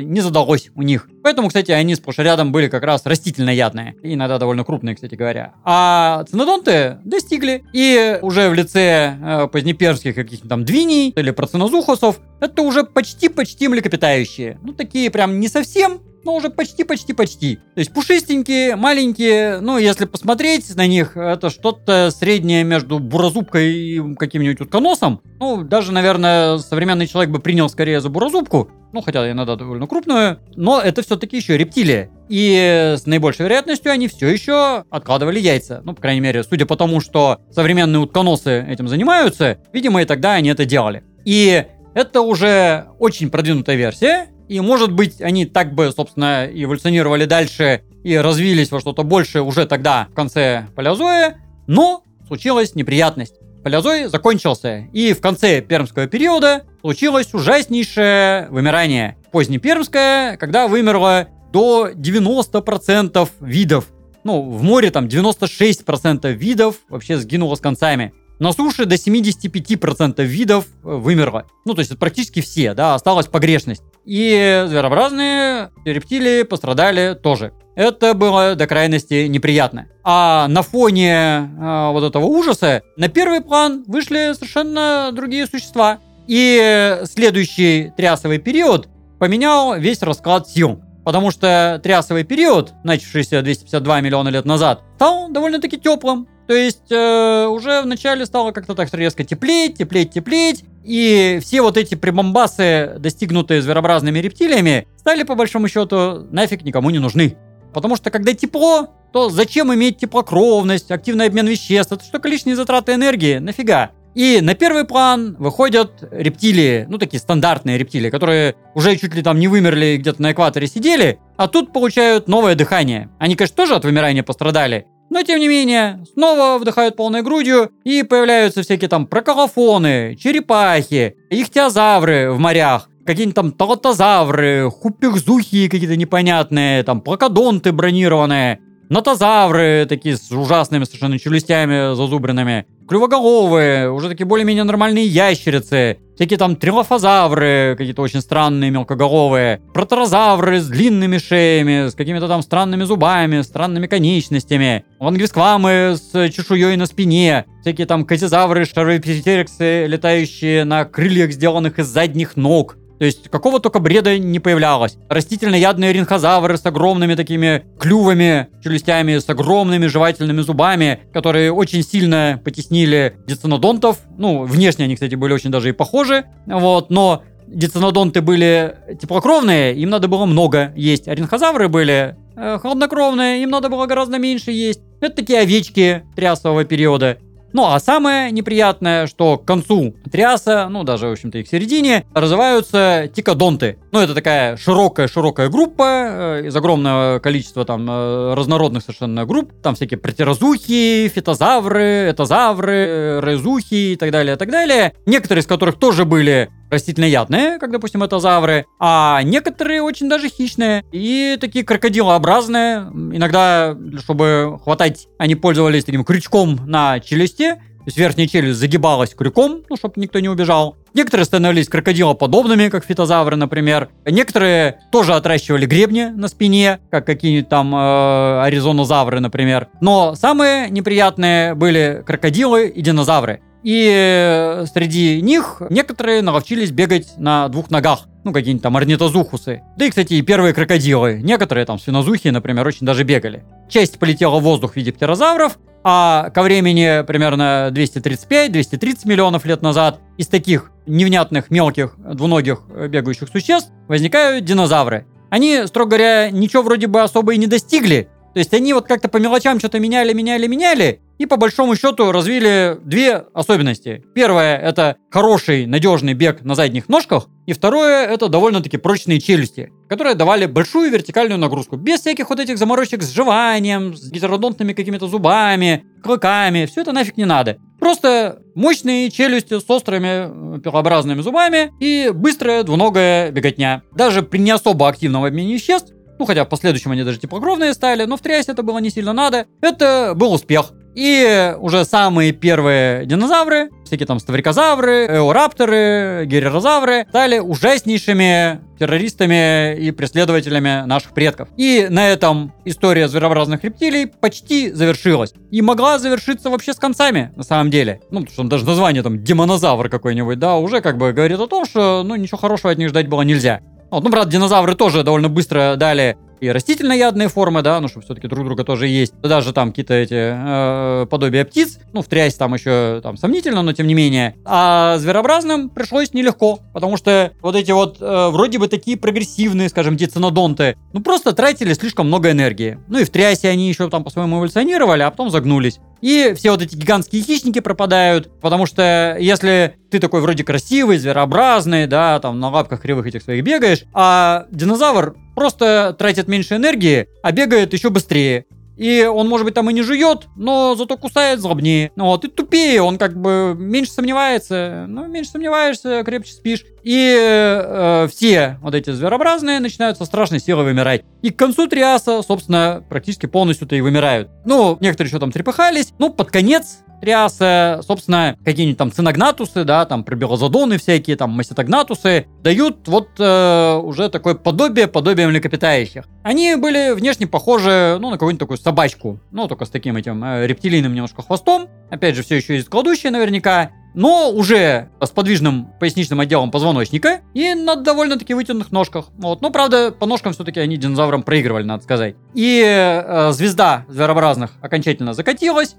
не 0.00 0.20
задалось 0.20 0.70
у 0.74 0.82
них. 0.82 1.08
Поэтому, 1.22 1.48
кстати, 1.48 1.70
они 1.70 1.94
сплошь 1.94 2.18
рядом 2.18 2.52
были 2.52 2.68
как 2.68 2.82
раз 2.82 3.06
растительноядные. 3.06 3.94
Иногда 4.02 4.38
довольно 4.38 4.64
крупные, 4.64 4.94
кстати 4.94 5.14
говоря. 5.14 5.54
А 5.64 6.24
цинодонты 6.28 6.98
достигли. 7.04 7.64
И 7.72 8.18
уже 8.22 8.48
в 8.48 8.54
лице 8.54 9.16
э, 9.20 9.48
позднеперских 9.48 10.14
каких-то 10.14 10.48
там 10.48 10.64
двиней 10.64 11.10
или 11.10 11.30
процинозухосов 11.30 12.20
это 12.40 12.62
уже 12.62 12.84
почти-почти 12.84 13.68
млекопитающие. 13.68 14.58
Ну, 14.62 14.72
такие 14.72 15.10
прям 15.10 15.38
не 15.38 15.48
совсем, 15.48 16.00
но 16.24 16.34
уже 16.34 16.50
почти-почти-почти. 16.50 17.56
То 17.56 17.78
есть 17.78 17.92
пушистенькие, 17.92 18.76
маленькие, 18.76 19.60
ну, 19.60 19.78
если 19.78 20.04
посмотреть 20.04 20.74
на 20.76 20.86
них, 20.86 21.16
это 21.16 21.50
что-то 21.50 22.10
среднее 22.10 22.64
между 22.64 22.98
буразубкой 22.98 23.72
и 23.72 24.14
каким-нибудь 24.14 24.60
утконосом. 24.60 25.20
Ну, 25.40 25.62
даже, 25.62 25.92
наверное, 25.92 26.58
современный 26.58 27.06
человек 27.06 27.32
бы 27.32 27.38
принял 27.38 27.68
скорее 27.68 28.00
за 28.00 28.08
буразубку, 28.08 28.70
ну, 28.92 29.00
хотя 29.00 29.30
иногда 29.30 29.56
довольно 29.56 29.86
крупную, 29.86 30.38
но 30.56 30.80
это 30.80 31.02
все-таки 31.02 31.36
еще 31.36 31.56
рептилия. 31.56 32.10
И 32.28 32.94
с 32.96 33.06
наибольшей 33.06 33.44
вероятностью 33.44 33.92
они 33.92 34.08
все 34.08 34.28
еще 34.28 34.84
откладывали 34.90 35.38
яйца. 35.38 35.82
Ну, 35.84 35.94
по 35.94 36.00
крайней 36.00 36.20
мере, 36.20 36.42
судя 36.44 36.66
по 36.66 36.76
тому, 36.76 37.00
что 37.00 37.40
современные 37.50 38.00
утконосы 38.00 38.64
этим 38.68 38.88
занимаются, 38.88 39.58
видимо, 39.72 40.02
и 40.02 40.04
тогда 40.04 40.34
они 40.34 40.48
это 40.50 40.64
делали. 40.64 41.04
И 41.24 41.64
это 41.94 42.22
уже 42.22 42.86
очень 42.98 43.30
продвинутая 43.30 43.76
версия, 43.76 44.28
и 44.52 44.60
может 44.60 44.92
быть 44.92 45.22
они 45.22 45.46
так 45.46 45.74
бы, 45.74 45.90
собственно, 45.96 46.46
эволюционировали 46.46 47.24
дальше 47.24 47.82
и 48.04 48.14
развились 48.16 48.70
во 48.70 48.80
что-то 48.80 49.02
большее 49.02 49.42
уже 49.42 49.64
тогда, 49.66 50.08
в 50.10 50.14
конце 50.14 50.66
палеозоя, 50.76 51.38
но 51.66 52.02
случилась 52.26 52.74
неприятность. 52.74 53.36
Палеозой 53.64 54.08
закончился, 54.08 54.88
и 54.92 55.14
в 55.14 55.20
конце 55.20 55.62
пермского 55.62 56.06
периода 56.06 56.64
случилось 56.80 57.32
ужаснейшее 57.32 58.48
вымирание. 58.50 59.16
Позднепермское, 59.30 60.36
когда 60.36 60.68
вымерло 60.68 61.28
до 61.52 61.90
90% 61.90 63.28
видов. 63.40 63.86
Ну, 64.24 64.42
в 64.42 64.62
море 64.62 64.90
там 64.90 65.06
96% 65.06 66.30
видов 66.32 66.76
вообще 66.90 67.16
сгинуло 67.16 67.54
с 67.54 67.60
концами. 67.60 68.12
На 68.42 68.52
суше 68.52 68.86
до 68.86 68.96
75% 68.96 70.20
видов 70.24 70.64
э, 70.64 70.68
вымерло. 70.82 71.46
Ну, 71.64 71.74
то 71.74 71.78
есть 71.78 71.96
практически 71.96 72.40
все, 72.40 72.74
да, 72.74 72.96
осталась 72.96 73.28
погрешность. 73.28 73.84
И 74.04 74.64
зверообразные 74.66 75.70
рептилии 75.84 76.42
пострадали 76.42 77.14
тоже. 77.14 77.52
Это 77.76 78.14
было 78.14 78.56
до 78.56 78.66
крайности 78.66 79.28
неприятно. 79.28 79.86
А 80.02 80.48
на 80.48 80.62
фоне 80.62 81.12
э, 81.12 81.90
вот 81.92 82.02
этого 82.02 82.24
ужаса 82.24 82.82
на 82.96 83.06
первый 83.06 83.42
план 83.42 83.84
вышли 83.86 84.32
совершенно 84.34 85.10
другие 85.12 85.46
существа. 85.46 86.00
И 86.26 86.98
следующий 87.04 87.92
трясовый 87.96 88.38
период 88.38 88.88
поменял 89.20 89.78
весь 89.78 90.02
расклад 90.02 90.48
сил. 90.48 90.82
Потому 91.04 91.30
что 91.30 91.80
трясовый 91.80 92.24
период, 92.24 92.72
начавшийся 92.82 93.40
252 93.42 94.00
миллиона 94.00 94.30
лет 94.30 94.44
назад, 94.44 94.82
стал 94.96 95.30
довольно-таки 95.30 95.78
теплым. 95.78 96.26
То 96.46 96.54
есть 96.54 96.90
э, 96.90 97.46
уже 97.46 97.82
вначале 97.82 98.26
стало 98.26 98.52
как-то 98.52 98.74
так 98.74 98.92
резко 98.92 99.24
теплеть, 99.24 99.78
теплеть, 99.78 100.12
теплеть. 100.12 100.64
И 100.84 101.38
все 101.42 101.62
вот 101.62 101.76
эти 101.76 101.94
прибамбасы, 101.94 102.96
достигнутые 102.98 103.62
зверообразными 103.62 104.18
рептилиями, 104.18 104.88
стали 104.96 105.22
по 105.22 105.34
большому 105.34 105.68
счету 105.68 106.26
нафиг 106.30 106.62
никому 106.62 106.90
не 106.90 106.98
нужны. 106.98 107.36
Потому 107.72 107.96
что 107.96 108.10
когда 108.10 108.34
тепло, 108.34 108.88
то 109.12 109.30
зачем 109.30 109.72
иметь 109.72 109.98
теплокровность, 109.98 110.90
активный 110.90 111.26
обмен 111.26 111.46
веществ? 111.46 111.92
Это 111.92 112.02
что 112.02 112.12
только 112.12 112.28
лишние 112.28 112.56
затраты 112.56 112.94
энергии? 112.94 113.38
Нафига? 113.38 113.92
И 114.14 114.40
на 114.42 114.54
первый 114.54 114.84
план 114.84 115.36
выходят 115.38 116.06
рептилии, 116.10 116.84
ну 116.88 116.98
такие 116.98 117.18
стандартные 117.18 117.78
рептилии, 117.78 118.10
которые 118.10 118.56
уже 118.74 118.96
чуть 118.96 119.14
ли 119.14 119.22
там 119.22 119.38
не 119.38 119.48
вымерли, 119.48 119.96
где-то 119.96 120.20
на 120.20 120.32
экваторе 120.32 120.66
сидели, 120.66 121.18
а 121.38 121.48
тут 121.48 121.72
получают 121.72 122.28
новое 122.28 122.54
дыхание. 122.54 123.08
Они, 123.18 123.36
конечно, 123.36 123.56
тоже 123.56 123.74
от 123.74 123.84
вымирания 123.84 124.22
пострадали, 124.22 124.86
но, 125.12 125.22
тем 125.22 125.40
не 125.40 125.48
менее, 125.48 126.02
снова 126.14 126.58
вдыхают 126.58 126.96
полной 126.96 127.20
грудью, 127.20 127.70
и 127.84 128.02
появляются 128.02 128.62
всякие 128.62 128.88
там 128.88 129.06
проколофоны, 129.06 130.16
черепахи, 130.18 131.16
ихтиозавры 131.28 132.32
в 132.32 132.38
морях, 132.38 132.88
какие-нибудь 133.04 133.34
там 133.34 133.52
толотозавры, 133.52 134.70
хупихзухи 134.70 135.68
какие-то 135.68 135.96
непонятные, 135.96 136.82
там 136.82 137.02
плакодонты 137.02 137.72
бронированные, 137.72 138.60
нотозавры 138.88 139.84
такие 139.86 140.16
с 140.16 140.30
ужасными 140.30 140.84
совершенно 140.84 141.18
челюстями 141.18 141.94
зазубренными, 141.94 142.64
клювоголовые, 142.88 143.90
уже 143.90 144.08
такие 144.08 144.24
более-менее 144.24 144.64
нормальные 144.64 145.04
ящерицы, 145.04 145.98
всякие 146.22 146.38
там 146.38 146.54
трилофозавры, 146.54 147.74
какие-то 147.76 148.00
очень 148.00 148.20
странные 148.20 148.70
мелкоголовые, 148.70 149.60
протерозавры 149.74 150.60
с 150.60 150.68
длинными 150.68 151.18
шеями, 151.18 151.88
с 151.88 151.96
какими-то 151.96 152.28
там 152.28 152.42
странными 152.42 152.84
зубами, 152.84 153.42
странными 153.42 153.88
конечностями, 153.88 154.84
лангвисквамы 155.00 155.96
с 155.96 156.30
чешуей 156.30 156.76
на 156.76 156.86
спине, 156.86 157.46
всякие 157.62 157.88
там 157.88 158.04
козизавры, 158.04 158.64
шаровипситериксы, 158.64 159.86
летающие 159.88 160.62
на 160.62 160.84
крыльях, 160.84 161.32
сделанных 161.32 161.80
из 161.80 161.88
задних 161.88 162.36
ног, 162.36 162.76
то 163.02 163.06
есть 163.06 163.28
какого 163.30 163.58
только 163.58 163.80
бреда 163.80 164.16
не 164.16 164.38
появлялось. 164.38 164.96
Растительноядные 165.08 165.92
ринхозавры 165.92 166.56
с 166.56 166.64
огромными 166.64 167.16
такими 167.16 167.64
клювами, 167.76 168.46
челюстями, 168.62 169.18
с 169.18 169.28
огромными 169.28 169.88
жевательными 169.88 170.40
зубами, 170.42 171.00
которые 171.12 171.50
очень 171.52 171.82
сильно 171.82 172.40
потеснили 172.44 173.16
децинодонтов. 173.26 173.98
Ну, 174.18 174.44
внешне 174.44 174.84
они, 174.84 174.94
кстати, 174.94 175.16
были 175.16 175.32
очень 175.32 175.50
даже 175.50 175.70
и 175.70 175.72
похожи. 175.72 176.26
Вот, 176.46 176.90
но 176.90 177.24
децинодонты 177.48 178.20
были 178.20 178.76
теплокровные, 179.00 179.74
им 179.74 179.90
надо 179.90 180.06
было 180.06 180.24
много 180.24 180.72
есть. 180.76 181.08
А 181.08 181.14
ринхозавры 181.16 181.68
были 181.68 182.14
э, 182.36 182.58
хладнокровные, 182.60 183.42
им 183.42 183.50
надо 183.50 183.68
было 183.68 183.86
гораздо 183.86 184.18
меньше 184.18 184.52
есть. 184.52 184.80
Это 185.00 185.16
такие 185.16 185.40
овечки 185.40 186.04
трясового 186.14 186.64
периода. 186.64 187.18
Ну 187.52 187.66
а 187.66 187.78
самое 187.80 188.30
неприятное, 188.30 189.06
что 189.06 189.38
к 189.38 189.44
концу 189.44 189.94
триаса, 190.10 190.68
ну 190.70 190.84
даже, 190.84 191.08
в 191.08 191.12
общем-то, 191.12 191.38
и 191.38 191.42
к 191.42 191.48
середине, 191.48 192.06
развиваются 192.14 193.10
тикодонты. 193.14 193.78
Ну 193.92 194.00
это 194.00 194.14
такая 194.14 194.56
широкая-широкая 194.56 195.50
группа 195.50 195.82
э, 195.84 196.46
из 196.46 196.56
огромного 196.56 197.18
количества 197.18 197.66
там 197.66 197.86
э, 197.90 198.32
разнородных 198.32 198.82
совершенно 198.82 199.26
групп. 199.26 199.52
Там 199.62 199.74
всякие 199.74 199.98
протерозухи, 199.98 201.12
фитозавры, 201.14 202.08
этозавры, 202.10 203.20
резухи 203.22 203.92
и 203.92 203.96
так 203.96 204.10
далее, 204.10 204.36
и 204.36 204.38
так 204.38 204.50
далее. 204.50 204.94
Некоторые 205.04 205.42
из 205.42 205.46
которых 205.46 205.78
тоже 205.78 206.06
были 206.06 206.48
растительноядные, 206.70 207.58
как, 207.58 207.70
допустим, 207.70 208.02
это 208.02 208.18
завры, 208.18 208.64
а 208.80 209.20
некоторые 209.24 209.82
очень 209.82 210.08
даже 210.08 210.30
хищные 210.30 210.84
и 210.90 211.36
такие 211.38 211.62
крокодилообразные. 211.62 212.90
Иногда, 213.12 213.76
чтобы 213.98 214.58
хватать, 214.64 215.06
они 215.18 215.34
пользовались 215.34 215.84
таким 215.84 216.02
крючком 216.02 216.58
на 216.64 216.98
челюсти, 217.00 217.56
то 217.56 217.86
есть 217.86 217.98
верхняя 217.98 218.26
челюсть 218.26 218.58
загибалась 218.58 219.12
крюком, 219.12 219.64
ну, 219.68 219.76
чтобы 219.76 219.94
никто 219.96 220.18
не 220.20 220.30
убежал. 220.30 220.76
Некоторые 220.94 221.24
становились 221.24 221.68
крокодилоподобными, 221.68 222.68
как 222.68 222.84
фитозавры, 222.84 223.36
например. 223.36 223.88
Некоторые 224.04 224.80
тоже 224.90 225.14
отращивали 225.14 225.66
гребни 225.66 226.04
на 226.04 226.28
спине, 226.28 226.80
как 226.90 227.06
какие-нибудь 227.06 227.48
там 227.48 227.74
э, 227.74 228.42
аризонозавры, 228.42 229.20
например. 229.20 229.68
Но 229.80 230.14
самые 230.14 230.68
неприятные 230.70 231.54
были 231.54 232.02
крокодилы 232.06 232.68
и 232.68 232.82
динозавры. 232.82 233.40
И 233.62 233.88
э, 233.94 234.66
среди 234.66 235.20
них 235.22 235.62
некоторые 235.70 236.20
наловчились 236.20 236.72
бегать 236.72 237.16
на 237.16 237.48
двух 237.48 237.70
ногах. 237.70 238.08
Ну, 238.24 238.32
какие-нибудь 238.32 238.62
там 238.62 238.76
орнитозухусы. 238.76 239.62
Да 239.76 239.84
и, 239.84 239.88
кстати, 239.88 240.14
и 240.14 240.22
первые 240.22 240.52
крокодилы. 240.52 241.20
Некоторые 241.22 241.64
там 241.64 241.78
свинозухи, 241.78 242.28
например, 242.28 242.66
очень 242.66 242.86
даже 242.86 243.04
бегали. 243.04 243.44
Часть 243.68 243.98
полетела 243.98 244.38
в 244.38 244.42
воздух 244.42 244.72
в 244.72 244.76
виде 244.76 244.92
птерозавров, 244.92 245.58
а 245.84 246.30
ко 246.30 246.42
времени 246.42 247.04
примерно 247.06 247.70
235-230 247.72 249.06
миллионов 249.06 249.44
лет 249.44 249.62
назад 249.62 250.00
из 250.16 250.28
таких 250.28 250.70
невнятных 250.86 251.50
мелких 251.50 251.94
двуногих 251.98 252.62
э, 252.70 252.88
бегающих 252.88 253.28
существ 253.28 253.70
возникают 253.88 254.44
динозавры. 254.44 255.06
Они, 255.30 255.66
строго 255.66 255.90
говоря, 255.90 256.30
ничего 256.30 256.62
вроде 256.62 256.86
бы 256.86 257.02
особо 257.02 257.34
и 257.34 257.38
не 257.38 257.46
достигли, 257.46 258.08
то 258.34 258.38
есть 258.38 258.54
они 258.54 258.72
вот 258.72 258.86
как-то 258.86 259.08
по 259.08 259.18
мелочам 259.18 259.58
что-то 259.58 259.78
меняли, 259.78 260.14
меняли, 260.14 260.46
меняли, 260.46 261.00
и 261.18 261.26
по 261.26 261.36
большому 261.36 261.76
счету 261.76 262.12
развили 262.12 262.78
две 262.82 263.16
особенности. 263.34 264.04
Первое– 264.14 264.56
это 264.58 264.96
хороший, 265.10 265.66
надежный 265.66 266.14
бег 266.14 266.42
на 266.42 266.54
задних 266.54 266.88
ножках, 266.88 267.28
и 267.46 267.52
второе– 267.52 268.06
это 268.08 268.28
довольно-таки 268.28 268.78
прочные 268.78 269.20
челюсти, 269.20 269.70
которые 269.92 270.14
давали 270.14 270.46
большую 270.46 270.90
вертикальную 270.90 271.38
нагрузку, 271.38 271.76
без 271.76 272.00
всяких 272.00 272.30
вот 272.30 272.40
этих 272.40 272.56
заморочек 272.56 273.02
с 273.02 273.10
жеванием, 273.10 273.94
с 273.94 274.10
гетеродонтными 274.10 274.72
какими-то 274.72 275.06
зубами, 275.06 275.84
клыками, 276.02 276.64
все 276.64 276.80
это 276.80 276.92
нафиг 276.92 277.18
не 277.18 277.26
надо. 277.26 277.58
Просто 277.78 278.38
мощные 278.54 279.10
челюсти 279.10 279.60
с 279.60 279.68
острыми 279.68 280.56
э, 280.56 280.60
пилообразными 280.60 281.20
зубами 281.20 281.74
и 281.78 282.10
быстрая 282.10 282.62
двуногая 282.62 283.30
беготня. 283.32 283.82
Даже 283.94 284.22
при 284.22 284.38
не 284.38 284.52
особо 284.52 284.88
активном 284.88 285.24
обмене 285.24 285.52
веществ 285.52 285.92
ну 286.18 286.24
хотя 286.24 286.44
в 286.44 286.48
последующем 286.48 286.92
они 286.92 287.02
даже 287.02 287.18
теплокровные 287.18 287.74
стали, 287.74 288.04
но 288.04 288.16
в 288.16 288.20
трясе 288.20 288.52
это 288.52 288.62
было 288.62 288.78
не 288.78 288.90
сильно 288.90 289.12
надо, 289.12 289.46
это 289.60 290.12
был 290.14 290.32
успех. 290.32 290.72
И 290.94 291.54
уже 291.58 291.84
самые 291.84 292.32
первые 292.32 293.06
динозавры, 293.06 293.70
всякие 293.84 294.06
там 294.06 294.18
ставрикозавры, 294.18 295.06
эорапторы, 295.06 296.24
герерозавры, 296.26 297.06
стали 297.08 297.38
ужаснейшими 297.38 298.60
террористами 298.78 299.76
и 299.76 299.90
преследователями 299.90 300.84
наших 300.86 301.12
предков. 301.12 301.48
И 301.56 301.86
на 301.88 302.08
этом 302.08 302.52
история 302.64 303.08
зверообразных 303.08 303.62
рептилий 303.64 304.06
почти 304.06 304.70
завершилась. 304.72 305.32
И 305.50 305.62
могла 305.62 305.98
завершиться 305.98 306.50
вообще 306.50 306.72
с 306.72 306.76
концами, 306.76 307.32
на 307.36 307.42
самом 307.44 307.70
деле. 307.70 308.00
Ну, 308.10 308.20
потому 308.20 308.32
что 308.32 308.44
даже 308.44 308.66
название 308.66 309.02
там 309.02 309.22
демонозавр 309.22 309.88
какой-нибудь, 309.88 310.38
да, 310.38 310.56
уже 310.56 310.80
как 310.80 310.98
бы 310.98 311.12
говорит 311.12 311.38
о 311.38 311.46
том, 311.46 311.64
что, 311.64 312.02
ну, 312.02 312.16
ничего 312.16 312.38
хорошего 312.38 312.72
от 312.72 312.78
них 312.78 312.88
ждать 312.88 313.08
было 313.08 313.22
нельзя. 313.22 313.60
Вот, 313.90 314.02
ну, 314.04 314.10
правда, 314.10 314.30
динозавры 314.30 314.74
тоже 314.74 315.04
довольно 315.04 315.28
быстро 315.28 315.76
дали 315.76 316.16
и 316.42 316.48
растительноядные 316.50 317.28
формы, 317.28 317.62
да, 317.62 317.80
ну, 317.80 317.86
что 317.86 318.00
все-таки 318.00 318.26
друг 318.26 318.44
друга 318.44 318.64
тоже 318.64 318.88
есть. 318.88 319.14
Даже 319.20 319.52
там 319.52 319.68
какие-то 319.68 319.94
эти 319.94 321.02
э, 321.02 321.06
подобия 321.06 321.44
птиц, 321.44 321.78
ну, 321.92 322.02
в 322.02 322.08
трясе 322.08 322.36
там 322.36 322.52
еще 322.54 323.00
там 323.00 323.16
сомнительно, 323.16 323.62
но 323.62 323.72
тем 323.72 323.86
не 323.86 323.94
менее. 323.94 324.34
А 324.44 324.98
зверообразным 324.98 325.70
пришлось 325.70 326.12
нелегко, 326.12 326.58
потому 326.74 326.96
что 326.96 327.32
вот 327.42 327.54
эти 327.54 327.70
вот 327.70 327.98
э, 328.00 328.28
вроде 328.30 328.58
бы 328.58 328.66
такие 328.66 328.96
прогрессивные, 328.96 329.68
скажем, 329.68 329.96
дицинодонты, 329.96 330.76
ну, 330.92 331.00
просто 331.00 331.32
тратили 331.32 331.74
слишком 331.74 332.08
много 332.08 332.32
энергии. 332.32 332.76
Ну, 332.88 332.98
и 332.98 333.04
в 333.04 333.10
трясе 333.10 333.48
они 333.48 333.68
еще 333.68 333.88
там 333.88 334.02
по-своему 334.02 334.38
эволюционировали, 334.38 335.02
а 335.02 335.10
потом 335.12 335.30
загнулись. 335.30 335.78
И 336.02 336.34
все 336.36 336.50
вот 336.50 336.60
эти 336.60 336.74
гигантские 336.74 337.22
хищники 337.22 337.60
пропадают, 337.60 338.28
потому 338.40 338.66
что 338.66 339.16
если 339.18 339.76
ты 339.90 340.00
такой 340.00 340.20
вроде 340.20 340.42
красивый, 340.42 340.98
зверообразный, 340.98 341.86
да, 341.86 342.18
там 342.18 342.40
на 342.40 342.50
лапках 342.50 342.82
кривых 342.82 343.06
этих 343.06 343.22
своих 343.22 343.44
бегаешь, 343.44 343.84
а 343.94 344.46
динозавр 344.50 345.14
просто 345.36 345.94
тратит 345.96 346.26
меньше 346.26 346.56
энергии, 346.56 347.08
а 347.22 347.30
бегает 347.30 347.72
еще 347.72 347.88
быстрее. 347.88 348.46
И 348.76 349.04
он, 349.04 349.28
может 349.28 349.44
быть, 349.44 349.54
там 349.54 349.70
и 349.70 349.72
не 349.72 349.82
жует, 349.82 350.28
но 350.34 350.74
зато 350.74 350.96
кусает 350.96 351.40
злобнее. 351.40 351.92
Вот, 351.94 352.24
и 352.24 352.28
тупее, 352.28 352.82
он 352.82 352.98
как 352.98 353.16
бы 353.16 353.54
меньше 353.56 353.92
сомневается. 353.92 354.86
Ну, 354.88 355.06
меньше 355.06 355.30
сомневаешься, 355.30 356.02
крепче 356.04 356.32
спишь. 356.32 356.64
И 356.82 357.16
э, 357.18 358.08
все 358.10 358.58
вот 358.60 358.74
эти 358.74 358.90
зверообразные 358.90 359.60
начинают 359.60 359.98
со 359.98 360.04
страшной 360.04 360.40
силой 360.40 360.64
вымирать. 360.64 361.04
И 361.22 361.30
к 361.30 361.36
концу 361.36 361.68
Триаса, 361.68 362.22
собственно, 362.22 362.84
практически 362.88 363.26
полностью-то 363.26 363.76
и 363.76 363.80
вымирают. 363.80 364.28
Ну, 364.44 364.76
некоторые 364.80 365.08
еще 365.08 365.18
там 365.18 365.32
трепыхались. 365.32 365.92
Ну, 365.98 366.10
под 366.10 366.30
конец 366.30 366.82
Триаса, 367.02 367.80
собственно, 367.84 368.36
какие-нибудь 368.44 368.78
там 368.78 368.92
циногнатусы, 368.92 369.64
да, 369.64 369.84
там 369.86 370.04
пробелозодоны 370.04 370.78
всякие, 370.78 371.16
там 371.16 371.30
маситогнатусы, 371.30 372.26
дают 372.44 372.86
вот 372.86 373.08
э, 373.18 373.80
уже 373.82 374.08
такое 374.08 374.36
подобие, 374.36 374.86
подобие 374.86 375.26
млекопитающих. 375.26 376.04
Они 376.22 376.54
были 376.54 376.92
внешне 376.92 377.26
похожи, 377.26 377.98
ну, 378.00 378.10
на 378.10 378.18
какую-нибудь 378.18 378.38
такую 378.38 378.58
собачку, 378.58 379.18
ну, 379.32 379.48
только 379.48 379.64
с 379.64 379.70
таким 379.70 379.96
этим 379.96 380.22
э, 380.22 380.46
рептилийным 380.46 380.94
немножко 380.94 381.22
хвостом, 381.22 381.68
опять 381.90 382.14
же, 382.14 382.22
все 382.22 382.36
еще 382.36 382.56
из 382.56 382.66
кладущие 382.66 383.10
наверняка, 383.10 383.72
но 383.94 384.30
уже 384.30 384.88
с 385.00 385.10
подвижным 385.10 385.72
поясничным 385.78 386.20
отделом 386.20 386.50
позвоночника 386.50 387.20
и 387.34 387.54
на 387.54 387.76
довольно-таки 387.76 388.34
вытянутых 388.34 388.72
ножках. 388.72 389.06
Вот. 389.18 389.40
Но, 389.42 389.50
правда, 389.50 389.92
по 389.92 390.06
ножкам 390.06 390.32
все-таки 390.32 390.60
они 390.60 390.76
динозаврам 390.76 391.22
проигрывали, 391.22 391.64
надо 391.64 391.82
сказать. 391.82 392.16
И 392.34 392.62
э, 392.64 393.32
звезда 393.32 393.84
зверообразных 393.88 394.52
окончательно 394.60 395.14
закатилась, 395.14 395.76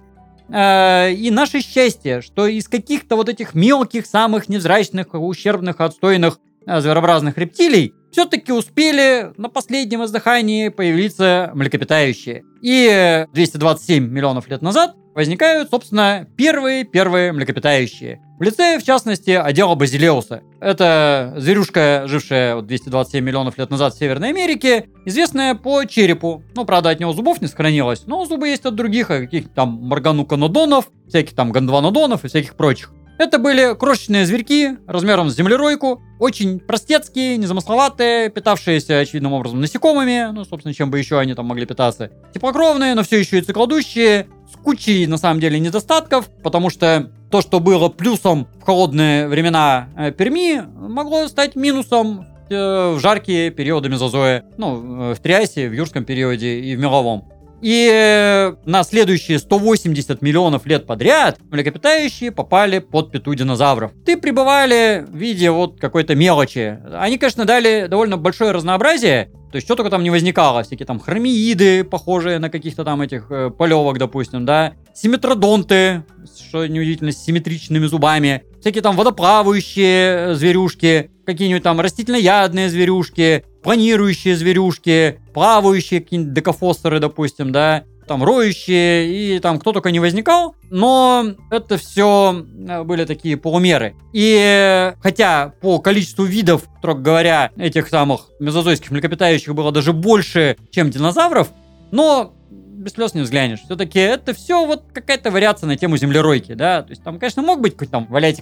Э, 0.49 1.11
и 1.11 1.31
наше 1.31 1.61
счастье, 1.61 2.21
что 2.21 2.47
из 2.47 2.67
каких-то 2.67 3.15
вот 3.15 3.29
этих 3.29 3.53
мелких, 3.53 4.05
самых 4.05 4.49
невзрачных, 4.49 5.07
ущербных, 5.13 5.79
отстойных 5.79 6.39
э, 6.65 6.81
зверообразных 6.81 7.37
рептилий 7.37 7.93
все-таки 8.11 8.51
успели 8.51 9.33
на 9.37 9.49
последнем 9.49 10.03
издыхании 10.03 10.69
появиться 10.69 11.51
млекопитающие. 11.55 12.43
И 12.61 13.25
227 13.33 14.07
миллионов 14.07 14.47
лет 14.47 14.61
назад 14.61 14.95
возникают, 15.15 15.69
собственно, 15.69 16.27
первые-первые 16.37 17.31
млекопитающие. 17.33 18.21
В 18.39 18.41
лице, 18.41 18.79
в 18.79 18.83
частности, 18.83 19.31
отдела 19.31 19.75
Базилеуса. 19.75 20.41
Это 20.59 21.33
зверюшка, 21.37 22.03
жившая 22.07 22.61
227 22.61 23.23
миллионов 23.23 23.57
лет 23.57 23.69
назад 23.69 23.93
в 23.93 23.97
Северной 23.97 24.29
Америке, 24.29 24.89
известная 25.05 25.55
по 25.55 25.85
черепу. 25.85 26.43
Ну, 26.55 26.65
правда, 26.65 26.89
от 26.89 26.99
него 26.99 27.13
зубов 27.13 27.41
не 27.41 27.47
сохранилось, 27.47 28.05
но 28.05 28.25
зубы 28.25 28.49
есть 28.49 28.65
от 28.65 28.75
других, 28.75 29.07
каких-то 29.07 29.49
там 29.49 29.69
моргануканодонов, 29.83 30.89
всяких 31.07 31.35
там 31.35 31.51
гондванодонов 31.51 32.25
и 32.25 32.27
всяких 32.27 32.55
прочих. 32.55 32.91
Это 33.17 33.37
были 33.37 33.75
крошечные 33.75 34.25
зверьки 34.25 34.77
размером 34.87 35.29
с 35.29 35.35
землеройку, 35.35 36.01
очень 36.19 36.59
простецкие, 36.59 37.37
незамысловатые, 37.37 38.29
питавшиеся 38.29 38.99
очевидным 38.99 39.33
образом 39.33 39.61
насекомыми, 39.61 40.31
ну, 40.31 40.45
собственно, 40.45 40.73
чем 40.73 40.89
бы 40.89 40.97
еще 40.97 41.19
они 41.19 41.33
там 41.35 41.45
могли 41.45 41.65
питаться. 41.65 42.11
Теплокровные, 42.33 42.95
но 42.95 43.03
все 43.03 43.19
еще 43.19 43.37
и 43.37 43.41
циклодущие, 43.41 44.27
с 44.51 44.57
кучей, 44.57 45.05
на 45.05 45.17
самом 45.17 45.39
деле, 45.39 45.59
недостатков, 45.59 46.29
потому 46.43 46.69
что 46.69 47.11
то, 47.29 47.41
что 47.41 47.59
было 47.59 47.89
плюсом 47.89 48.47
в 48.59 48.65
холодные 48.65 49.27
времена 49.27 49.89
э, 49.97 50.11
Перми, 50.11 50.61
могло 50.61 51.27
стать 51.27 51.55
минусом 51.55 52.27
э, 52.49 52.93
в 52.93 52.99
жаркие 52.99 53.51
периоды 53.51 53.89
мезозоя, 53.89 54.45
ну, 54.57 55.11
э, 55.11 55.15
в 55.15 55.19
Триасе, 55.19 55.67
в 55.67 55.73
юрском 55.73 56.05
периоде 56.05 56.59
и 56.59 56.75
в 56.75 56.79
меловом. 56.79 57.25
И 57.63 58.51
на 58.65 58.83
следующие 58.83 59.39
180 59.39 60.21
миллионов 60.21 60.65
лет 60.65 60.85
подряд 60.85 61.39
млекопитающие 61.49 62.29
попали 62.29 62.79
под 62.79 63.11
пету 63.11 63.33
динозавров. 63.33 63.93
Ты 64.05 64.17
пребывали 64.17 65.05
в 65.07 65.15
виде 65.15 65.49
вот 65.49 65.79
какой-то 65.79 66.13
мелочи. 66.13 66.77
Они, 66.93 67.17
конечно, 67.17 67.45
дали 67.45 67.87
довольно 67.87 68.17
большое 68.17 68.51
разнообразие, 68.51 69.31
то 69.53 69.57
есть 69.57 69.67
что 69.67 69.75
только 69.75 69.91
там 69.91 70.01
не 70.01 70.09
возникало, 70.09 70.63
всякие 70.63 70.87
там 70.87 70.99
хромииды, 70.99 71.83
похожие 71.83 72.39
на 72.39 72.49
каких-то 72.49 72.83
там 72.83 73.01
этих 73.01 73.27
э, 73.29 73.51
полевок, 73.51 73.99
допустим, 73.99 74.47
да, 74.47 74.73
симметродонты, 74.95 76.03
что 76.49 76.65
неудивительно, 76.65 77.11
с 77.11 77.23
симметричными 77.23 77.85
зубами, 77.85 78.43
всякие 78.61 78.81
там 78.81 78.95
водоплавающие 78.95 80.31
э, 80.31 80.33
зверюшки, 80.33 81.11
какие-нибудь 81.27 81.61
там 81.61 81.79
растительноядные 81.79 82.67
зверюшки, 82.67 83.45
планирующие 83.63 84.35
зверюшки, 84.35 85.19
плавающие 85.33 86.01
какие-нибудь 86.01 86.33
декафостеры, 86.33 86.99
допустим, 86.99 87.51
да, 87.51 87.83
там 88.07 88.23
роющие 88.23 89.35
и 89.35 89.39
там 89.39 89.59
кто 89.59 89.71
только 89.71 89.91
не 89.91 89.99
возникал, 89.99 90.55
но 90.69 91.25
это 91.49 91.77
все 91.77 92.45
э, 92.67 92.83
были 92.83 93.05
такие 93.05 93.37
полумеры. 93.37 93.95
И 94.11 94.93
хотя 95.01 95.53
по 95.61 95.79
количеству 95.79 96.25
видов, 96.25 96.63
строго 96.79 97.01
говоря, 97.01 97.51
этих 97.57 97.87
самых 97.87 98.29
мезозойских 98.39 98.91
млекопитающих 98.91 99.55
было 99.55 99.71
даже 99.71 99.93
больше, 99.93 100.57
чем 100.69 100.89
динозавров, 100.89 101.51
но 101.91 102.33
без 102.73 102.93
слез 102.93 103.13
не 103.13 103.21
взглянешь. 103.21 103.61
Все-таки 103.61 103.99
это 103.99 104.33
все 104.33 104.65
вот 104.65 104.83
какая-то 104.93 105.31
вариация 105.31 105.67
на 105.67 105.77
тему 105.77 105.97
землеройки, 105.97 106.53
да. 106.53 106.81
То 106.81 106.89
есть 106.89 107.03
там, 107.03 107.19
конечно, 107.19 107.41
мог 107.41 107.61
быть 107.61 107.73
какой-то 107.73 107.91
там 107.91 108.07
валяйте 108.09 108.41